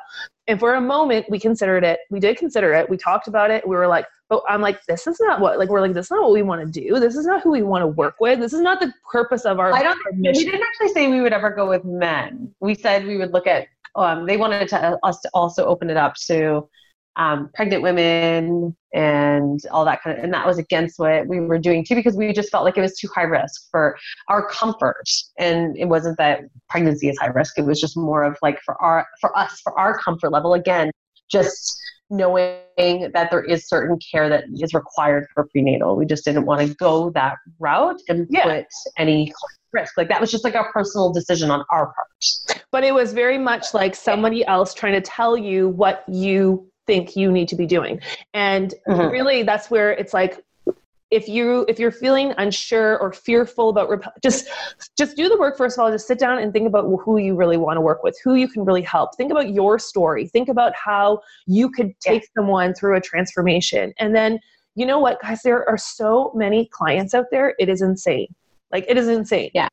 And 0.47 0.59
for 0.59 0.73
a 0.73 0.81
moment, 0.81 1.27
we 1.29 1.39
considered 1.39 1.83
it. 1.83 1.99
We 2.09 2.19
did 2.19 2.37
consider 2.37 2.73
it. 2.73 2.89
We 2.89 2.97
talked 2.97 3.27
about 3.27 3.51
it. 3.51 3.67
We 3.67 3.75
were 3.75 3.87
like, 3.87 4.05
but 4.29 4.43
I'm 4.47 4.61
like, 4.61 4.83
this 4.85 5.07
is 5.07 5.19
not 5.19 5.39
what 5.39 5.57
like 5.57 5.69
we're 5.69 5.81
like, 5.81 5.93
this 5.93 6.07
is 6.07 6.11
not 6.11 6.23
what 6.23 6.33
we 6.33 6.41
want 6.43 6.61
to 6.61 6.81
do. 6.81 6.99
This 6.99 7.15
is 7.15 7.25
not 7.25 7.41
who 7.41 7.51
we 7.51 7.63
want 7.63 7.83
to 7.83 7.87
work 7.87 8.15
with. 8.19 8.39
This 8.39 8.53
is 8.53 8.61
not 8.61 8.79
the 8.79 8.93
purpose 9.11 9.45
of 9.45 9.59
our, 9.59 9.73
I 9.73 9.83
don't 9.83 9.99
our 10.05 10.11
We 10.13 10.31
didn't 10.33 10.61
actually 10.61 10.89
say 10.89 11.07
we 11.07 11.21
would 11.21 11.33
ever 11.33 11.49
go 11.49 11.67
with 11.67 11.83
men. 11.85 12.53
We 12.59 12.75
said 12.75 13.05
we 13.05 13.17
would 13.17 13.31
look 13.31 13.47
at. 13.47 13.67
Um, 13.95 14.25
they 14.25 14.37
wanted 14.37 14.67
to, 14.69 14.97
us 15.03 15.19
to 15.21 15.29
also 15.33 15.65
open 15.65 15.89
it 15.89 15.97
up 15.97 16.15
to 16.27 16.67
um, 17.15 17.49
pregnant 17.53 17.83
women 17.83 18.75
and 18.93 19.59
all 19.71 19.83
that 19.85 20.01
kind 20.01 20.17
of, 20.17 20.23
and 20.23 20.33
that 20.33 20.45
was 20.47 20.57
against 20.57 20.99
what 20.99 21.27
we 21.27 21.39
were 21.41 21.59
doing 21.59 21.83
too 21.83 21.95
because 21.95 22.15
we 22.15 22.31
just 22.31 22.49
felt 22.49 22.63
like 22.63 22.77
it 22.77 22.81
was 22.81 22.97
too 22.97 23.09
high 23.13 23.23
risk 23.23 23.67
for 23.71 23.97
our 24.29 24.47
comfort. 24.47 25.03
And 25.37 25.75
it 25.77 25.85
wasn't 25.85 26.17
that 26.17 26.41
pregnancy 26.69 27.09
is 27.09 27.17
high 27.19 27.27
risk. 27.27 27.57
It 27.57 27.65
was 27.65 27.81
just 27.81 27.97
more 27.97 28.23
of 28.23 28.37
like 28.41 28.59
for 28.65 28.81
our 28.81 29.05
for 29.19 29.37
us 29.37 29.59
for 29.61 29.77
our 29.77 29.97
comfort 29.97 30.31
level. 30.31 30.53
Again, 30.53 30.91
just 31.29 31.77
knowing 32.09 32.61
that 32.77 33.27
there 33.29 33.43
is 33.43 33.67
certain 33.67 33.99
care 34.11 34.29
that 34.29 34.45
is 34.57 34.73
required 34.73 35.27
for 35.33 35.45
prenatal. 35.51 35.95
We 35.95 36.05
just 36.05 36.25
didn't 36.25 36.45
want 36.45 36.61
to 36.67 36.73
go 36.75 37.09
that 37.11 37.35
route 37.59 37.99
and 38.07 38.27
Yeah. 38.29 38.43
put 38.43 38.65
any 38.97 39.31
risk. 39.73 39.97
Like 39.97 40.09
that 40.09 40.19
was 40.21 40.31
just 40.31 40.43
like 40.43 40.55
a 40.55 40.63
personal 40.73 41.11
decision 41.11 41.51
on 41.51 41.63
our 41.71 41.87
part. 41.87 42.61
but 42.71 42.83
it 42.83 42.93
was 42.93 43.13
very 43.13 43.37
much 43.37 43.73
like 43.73 43.95
somebody 43.95 44.45
else 44.45 44.73
trying 44.73 44.93
to 44.93 45.01
tell 45.01 45.37
you 45.37 45.69
what 45.69 46.03
you 46.07 46.69
think 46.87 47.15
you 47.15 47.31
need 47.31 47.47
to 47.47 47.55
be 47.55 47.65
doing 47.67 47.99
and 48.33 48.73
Mhm. 48.87 49.11
really 49.11 49.43
that's 49.43 49.69
where 49.69 49.91
it's 49.91 50.13
like 50.13 50.43
if 51.11 51.27
you 51.27 51.65
if 51.69 51.79
you're 51.79 51.91
feeling 51.91 52.33
unsure 52.37 52.97
or 52.99 53.11
fearful 53.13 53.69
about 53.69 53.89
rep- 53.89 54.13
just 54.23 54.47
just 54.97 55.15
do 55.15 55.29
the 55.29 55.37
work 55.37 55.55
first 55.55 55.77
of 55.77 55.83
all 55.83 55.91
just 55.91 56.07
sit 56.07 56.17
down 56.19 56.39
and 56.39 56.51
think 56.51 56.67
about 56.67 56.85
who 57.03 57.17
you 57.17 57.35
really 57.35 57.57
want 57.57 57.77
to 57.77 57.81
work 57.81 58.01
with 58.03 58.15
who 58.23 58.33
you 58.35 58.47
can 58.47 58.65
really 58.65 58.81
help 58.81 59.15
think 59.15 59.31
about 59.31 59.49
your 59.51 59.77
story 59.79 60.27
think 60.27 60.49
about 60.49 60.73
how 60.75 61.19
you 61.45 61.69
could 61.69 61.91
take 61.99 62.23
someone 62.35 62.73
through 62.73 62.95
a 62.95 63.01
transformation 63.01 63.93
and 63.99 64.15
then 64.15 64.39
you 64.75 64.85
know 64.85 64.99
what 64.99 65.21
guys 65.21 65.41
there 65.43 65.67
are 65.69 65.77
so 65.77 66.31
many 66.35 66.67
clients 66.71 67.13
out 67.13 67.25
there 67.31 67.53
it 67.59 67.69
is 67.69 67.81
insane 67.81 68.27
like 68.71 68.85
it 68.87 68.97
is 68.97 69.07
insane. 69.07 69.51
Yeah. 69.53 69.67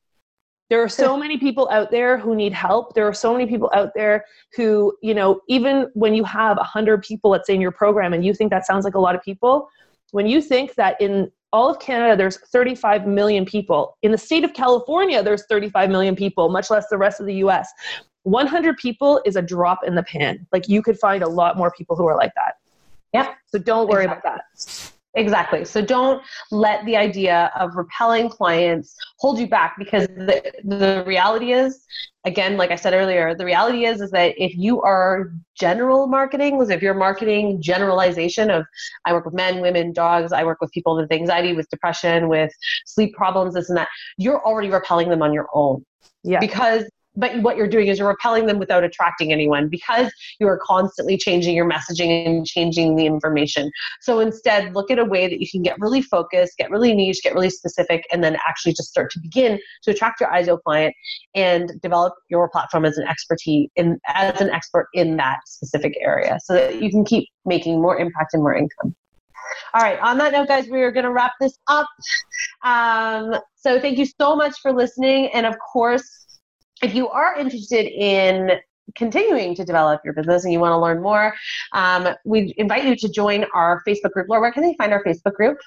there 0.71 0.83
are 0.83 0.89
so 0.89 1.17
many 1.25 1.39
people 1.39 1.69
out 1.71 1.91
there 1.91 2.19
who 2.19 2.35
need 2.35 2.53
help. 2.53 2.95
There 2.95 3.07
are 3.07 3.15
so 3.15 3.33
many 3.33 3.47
people 3.47 3.71
out 3.75 3.91
there 3.95 4.25
who 4.57 4.97
you 5.03 5.15
know 5.15 5.41
even 5.49 5.91
when 5.95 6.15
you 6.15 6.25
have 6.25 6.57
100 6.57 7.03
people 7.03 7.31
let's 7.31 7.47
say 7.47 7.55
in 7.55 7.61
your 7.61 7.73
program 7.73 8.13
and 8.13 8.25
you 8.25 8.33
think 8.35 8.51
that 8.51 8.67
sounds 8.67 8.85
like 8.85 8.95
a 8.95 9.01
lot 9.01 9.15
of 9.15 9.23
people 9.23 9.69
when 10.13 10.27
you 10.27 10.41
think 10.41 10.75
that 10.77 11.01
in 11.01 11.31
all 11.53 11.69
of 11.71 11.79
canada 11.81 12.17
there's 12.17 12.39
35 12.39 13.07
million 13.07 13.45
people. 13.45 13.97
In 14.03 14.11
the 14.13 14.19
state 14.19 14.45
of 14.45 14.53
california 14.55 15.23
there's 15.23 15.45
35 15.47 15.91
million 15.91 16.15
people 16.17 16.49
much 16.49 16.71
less 16.71 16.87
the 16.91 16.99
rest 16.99 17.21
of 17.21 17.27
the 17.27 17.35
us 17.35 17.69
100 18.25 18.77
people 18.79 19.23
is 19.25 19.37
a 19.37 19.43
drop 19.43 19.85
in 19.87 19.95
the 19.95 20.03
pan. 20.03 20.45
Like 20.53 20.69
you 20.69 20.83
could 20.83 20.99
find 20.99 21.23
a 21.23 21.29
lot 21.29 21.57
more 21.57 21.71
people 21.79 21.95
who 21.95 22.07
are 22.07 22.17
like 22.17 22.33
that. 22.35 22.55
Yeah. 23.15 23.35
so 23.47 23.59
don't 23.59 23.89
worry 23.89 24.05
Exactly. 24.05 24.31
about 24.31 24.41
that 24.57 24.93
Exactly. 25.17 25.65
So 25.65 25.81
don't 25.81 26.23
let 26.51 26.85
the 26.85 26.95
idea 26.95 27.51
of 27.59 27.75
repelling 27.75 28.29
clients 28.29 28.95
hold 29.19 29.39
you 29.39 29.49
back 29.49 29.77
because 29.79 30.07
the, 30.09 30.53
the 30.63 31.05
reality 31.07 31.53
is, 31.53 31.87
again, 32.27 32.59
like 32.59 32.71
I 32.71 32.77
said 32.77 32.93
earlier, 32.93 33.35
the 33.35 33.47
reality 33.47 33.87
is 33.87 34.03
is 34.03 34.11
that 34.11 34.35
if 34.37 34.55
you 34.55 34.83
are 34.83 35.33
general 35.59 36.07
marketing, 36.07 36.61
if 36.71 36.83
you're 36.83 36.93
marketing 36.93 37.63
generalization 37.63 38.51
of 38.51 38.67
I 39.07 39.15
work 39.15 39.25
with 39.25 39.33
men, 39.33 39.63
women, 39.63 39.95
dogs, 39.95 40.33
I 40.33 40.45
work 40.45 40.61
with 40.61 40.71
people 40.73 40.95
with 40.97 41.11
anxiety, 41.11 41.55
with 41.55 41.69
depression, 41.71 42.29
with 42.29 42.53
sleep 42.85 43.15
problems, 43.15 43.55
this 43.55 43.71
and 43.71 43.79
that, 43.79 43.89
you're 44.19 44.45
already 44.45 44.69
repelling 44.69 45.09
them 45.09 45.23
on 45.23 45.33
your 45.33 45.49
own. 45.55 45.83
yeah 46.25 46.41
because 46.41 46.85
but 47.17 47.41
what 47.43 47.57
you're 47.57 47.69
doing 47.69 47.89
is 47.89 47.99
you're 47.99 48.09
repelling 48.09 48.47
them 48.47 48.59
without 48.59 48.85
attracting 48.85 49.33
anyone 49.33 49.69
because 49.69 50.13
you 50.39 50.47
are 50.47 50.59
constantly 50.63 51.17
changing 51.17 51.57
your 51.57 51.69
messaging 51.69 52.27
and 52.27 52.47
changing 52.47 52.97
the 52.97 53.07
information 53.07 53.71
so 54.01 54.21
instead 54.21 54.75
look 54.75 54.91
at 54.91 54.99
a 54.99 55.05
way 55.05 55.27
that 55.27 55.41
you 55.41 55.49
can 55.51 55.63
get 55.63 55.77
really 55.81 56.03
focused 56.03 56.57
get 56.59 56.71
really 56.71 56.95
niche 56.95 57.23
get 57.23 57.35
really 57.35 57.51
specific 57.51 58.05
and 58.13 58.23
then 58.23 58.37
actually 58.47 58.73
just 58.73 58.89
start 58.89 59.11
to 59.11 59.21
begin 59.21 59.59
to 59.83 59.91
attract 59.91 60.21
your 60.21 60.33
ideal 60.33 60.59
client 60.59 60.95
and 61.35 61.73
develop 61.81 62.13
your 62.29 62.49
platform 62.49 62.85
as 62.85 62.99
an 62.99 63.07
expertise 63.09 63.69
in 63.77 63.99
as 64.09 64.41
an 64.41 64.51
expert 64.51 64.89
in 64.95 65.17
that 65.17 65.39
specific 65.47 65.95
area 66.01 66.39
so 66.43 66.55
that 66.55 66.83
you 66.83 66.91
can 66.91 67.05
keep 67.05 67.29
making 67.45 67.81
more 67.81 67.99
impact 67.99 68.35
and 68.35 68.43
more 68.43 68.55
income 68.55 68.95
all 69.75 69.83
right, 69.83 69.99
on 70.01 70.19
that 70.19 70.33
note, 70.33 70.49
guys, 70.49 70.69
we 70.69 70.83
are 70.83 70.91
going 70.91 71.05
to 71.05 71.13
wrap 71.13 71.33
this 71.41 71.59
up. 71.69 71.87
Um, 72.65 73.37
so, 73.55 73.81
thank 73.81 73.99
you 73.99 74.07
so 74.07 74.35
much 74.35 74.55
for 74.61 74.73
listening. 74.73 75.29
And 75.33 75.47
of 75.47 75.55
course, 75.73 76.26
if 76.83 76.95
you 76.95 77.09
are 77.09 77.37
interested 77.37 77.87
in 77.87 78.53
continuing 78.95 79.55
to 79.55 79.65
develop 79.65 80.01
your 80.05 80.15
business 80.15 80.45
and 80.45 80.53
you 80.53 80.61
want 80.61 80.73
to 80.73 80.79
learn 80.79 81.03
more, 81.03 81.35
um, 81.73 82.09
we 82.25 82.55
invite 82.57 82.85
you 82.85 82.95
to 82.97 83.09
join 83.09 83.45
our 83.55 83.83
Facebook 83.87 84.13
group. 84.13 84.29
Laura, 84.29 84.41
where 84.41 84.53
can 84.53 84.63
they 84.63 84.75
find 84.75 84.93
our 84.93 85.03
Facebook 85.03 85.35
group? 85.35 85.59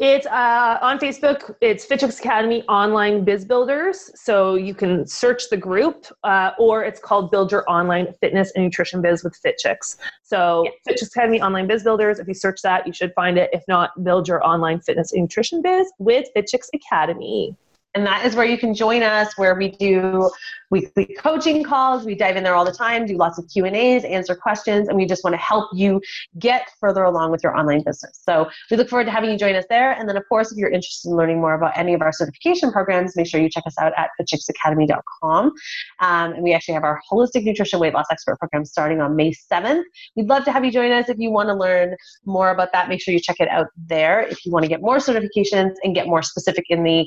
It's 0.00 0.26
uh, 0.26 0.78
on 0.82 0.98
Facebook. 0.98 1.54
It's 1.60 1.86
FitChicks 1.86 2.18
Academy 2.18 2.64
Online 2.64 3.24
Biz 3.24 3.44
Builders. 3.44 4.10
So 4.16 4.56
you 4.56 4.74
can 4.74 5.06
search 5.06 5.48
the 5.50 5.56
group, 5.56 6.06
uh, 6.24 6.50
or 6.58 6.82
it's 6.82 6.98
called 6.98 7.30
Build 7.30 7.52
Your 7.52 7.64
Online 7.70 8.12
Fitness 8.20 8.50
and 8.56 8.64
Nutrition 8.64 9.00
Biz 9.00 9.22
with 9.22 9.40
FitChicks. 9.40 9.96
So 10.24 10.66
FitChicks 10.88 11.14
Academy 11.14 11.40
Online 11.40 11.68
Biz 11.68 11.84
Builders. 11.84 12.18
If 12.18 12.26
you 12.26 12.34
search 12.34 12.60
that, 12.62 12.88
you 12.88 12.92
should 12.92 13.12
find 13.14 13.38
it. 13.38 13.50
If 13.52 13.62
not, 13.68 13.90
Build 14.02 14.26
Your 14.26 14.44
Online 14.44 14.80
Fitness 14.80 15.12
and 15.12 15.22
Nutrition 15.22 15.62
Biz 15.62 15.92
with 16.00 16.26
FitChicks 16.36 16.70
Academy. 16.74 17.56
And 17.94 18.04
that 18.06 18.24
is 18.26 18.34
where 18.34 18.44
you 18.44 18.58
can 18.58 18.74
join 18.74 19.02
us, 19.02 19.38
where 19.38 19.54
we 19.54 19.70
do 19.70 20.30
weekly 20.70 21.14
coaching 21.18 21.62
calls. 21.62 22.04
We 22.04 22.16
dive 22.16 22.36
in 22.36 22.42
there 22.42 22.56
all 22.56 22.64
the 22.64 22.72
time, 22.72 23.06
do 23.06 23.16
lots 23.16 23.38
of 23.38 23.48
Q 23.48 23.64
and 23.64 23.76
A's, 23.76 24.02
answer 24.04 24.34
questions, 24.34 24.88
and 24.88 24.96
we 24.96 25.06
just 25.06 25.22
want 25.22 25.34
to 25.34 25.38
help 25.38 25.70
you 25.72 26.00
get 26.40 26.68
further 26.80 27.04
along 27.04 27.30
with 27.30 27.44
your 27.44 27.56
online 27.56 27.84
business. 27.84 28.20
So 28.28 28.50
we 28.70 28.76
look 28.76 28.88
forward 28.88 29.04
to 29.04 29.12
having 29.12 29.30
you 29.30 29.38
join 29.38 29.54
us 29.54 29.64
there. 29.70 29.92
And 29.92 30.08
then, 30.08 30.16
of 30.16 30.24
course, 30.28 30.50
if 30.50 30.58
you're 30.58 30.70
interested 30.70 31.10
in 31.10 31.16
learning 31.16 31.40
more 31.40 31.54
about 31.54 31.78
any 31.78 31.94
of 31.94 32.02
our 32.02 32.12
certification 32.12 32.72
programs, 32.72 33.16
make 33.16 33.28
sure 33.28 33.40
you 33.40 33.48
check 33.48 33.64
us 33.66 33.74
out 33.78 33.92
at 33.96 34.10
fitchicksacademy.com. 34.20 35.52
Um, 36.00 36.32
and 36.32 36.42
we 36.42 36.52
actually 36.52 36.74
have 36.74 36.84
our 36.84 37.00
holistic 37.10 37.44
nutrition 37.44 37.78
weight 37.78 37.94
loss 37.94 38.06
expert 38.10 38.38
program 38.40 38.64
starting 38.64 39.00
on 39.00 39.14
May 39.14 39.32
7th. 39.32 39.84
We'd 40.16 40.28
love 40.28 40.44
to 40.46 40.52
have 40.52 40.64
you 40.64 40.72
join 40.72 40.90
us 40.90 41.08
if 41.08 41.18
you 41.18 41.30
want 41.30 41.48
to 41.48 41.54
learn 41.54 41.94
more 42.24 42.50
about 42.50 42.72
that. 42.72 42.88
Make 42.88 43.00
sure 43.00 43.14
you 43.14 43.20
check 43.20 43.36
it 43.38 43.48
out 43.48 43.68
there 43.76 44.22
if 44.22 44.44
you 44.44 44.50
want 44.50 44.64
to 44.64 44.68
get 44.68 44.80
more 44.80 44.96
certifications 44.96 45.74
and 45.84 45.94
get 45.94 46.08
more 46.08 46.22
specific 46.22 46.64
in 46.68 46.82
the 46.82 47.06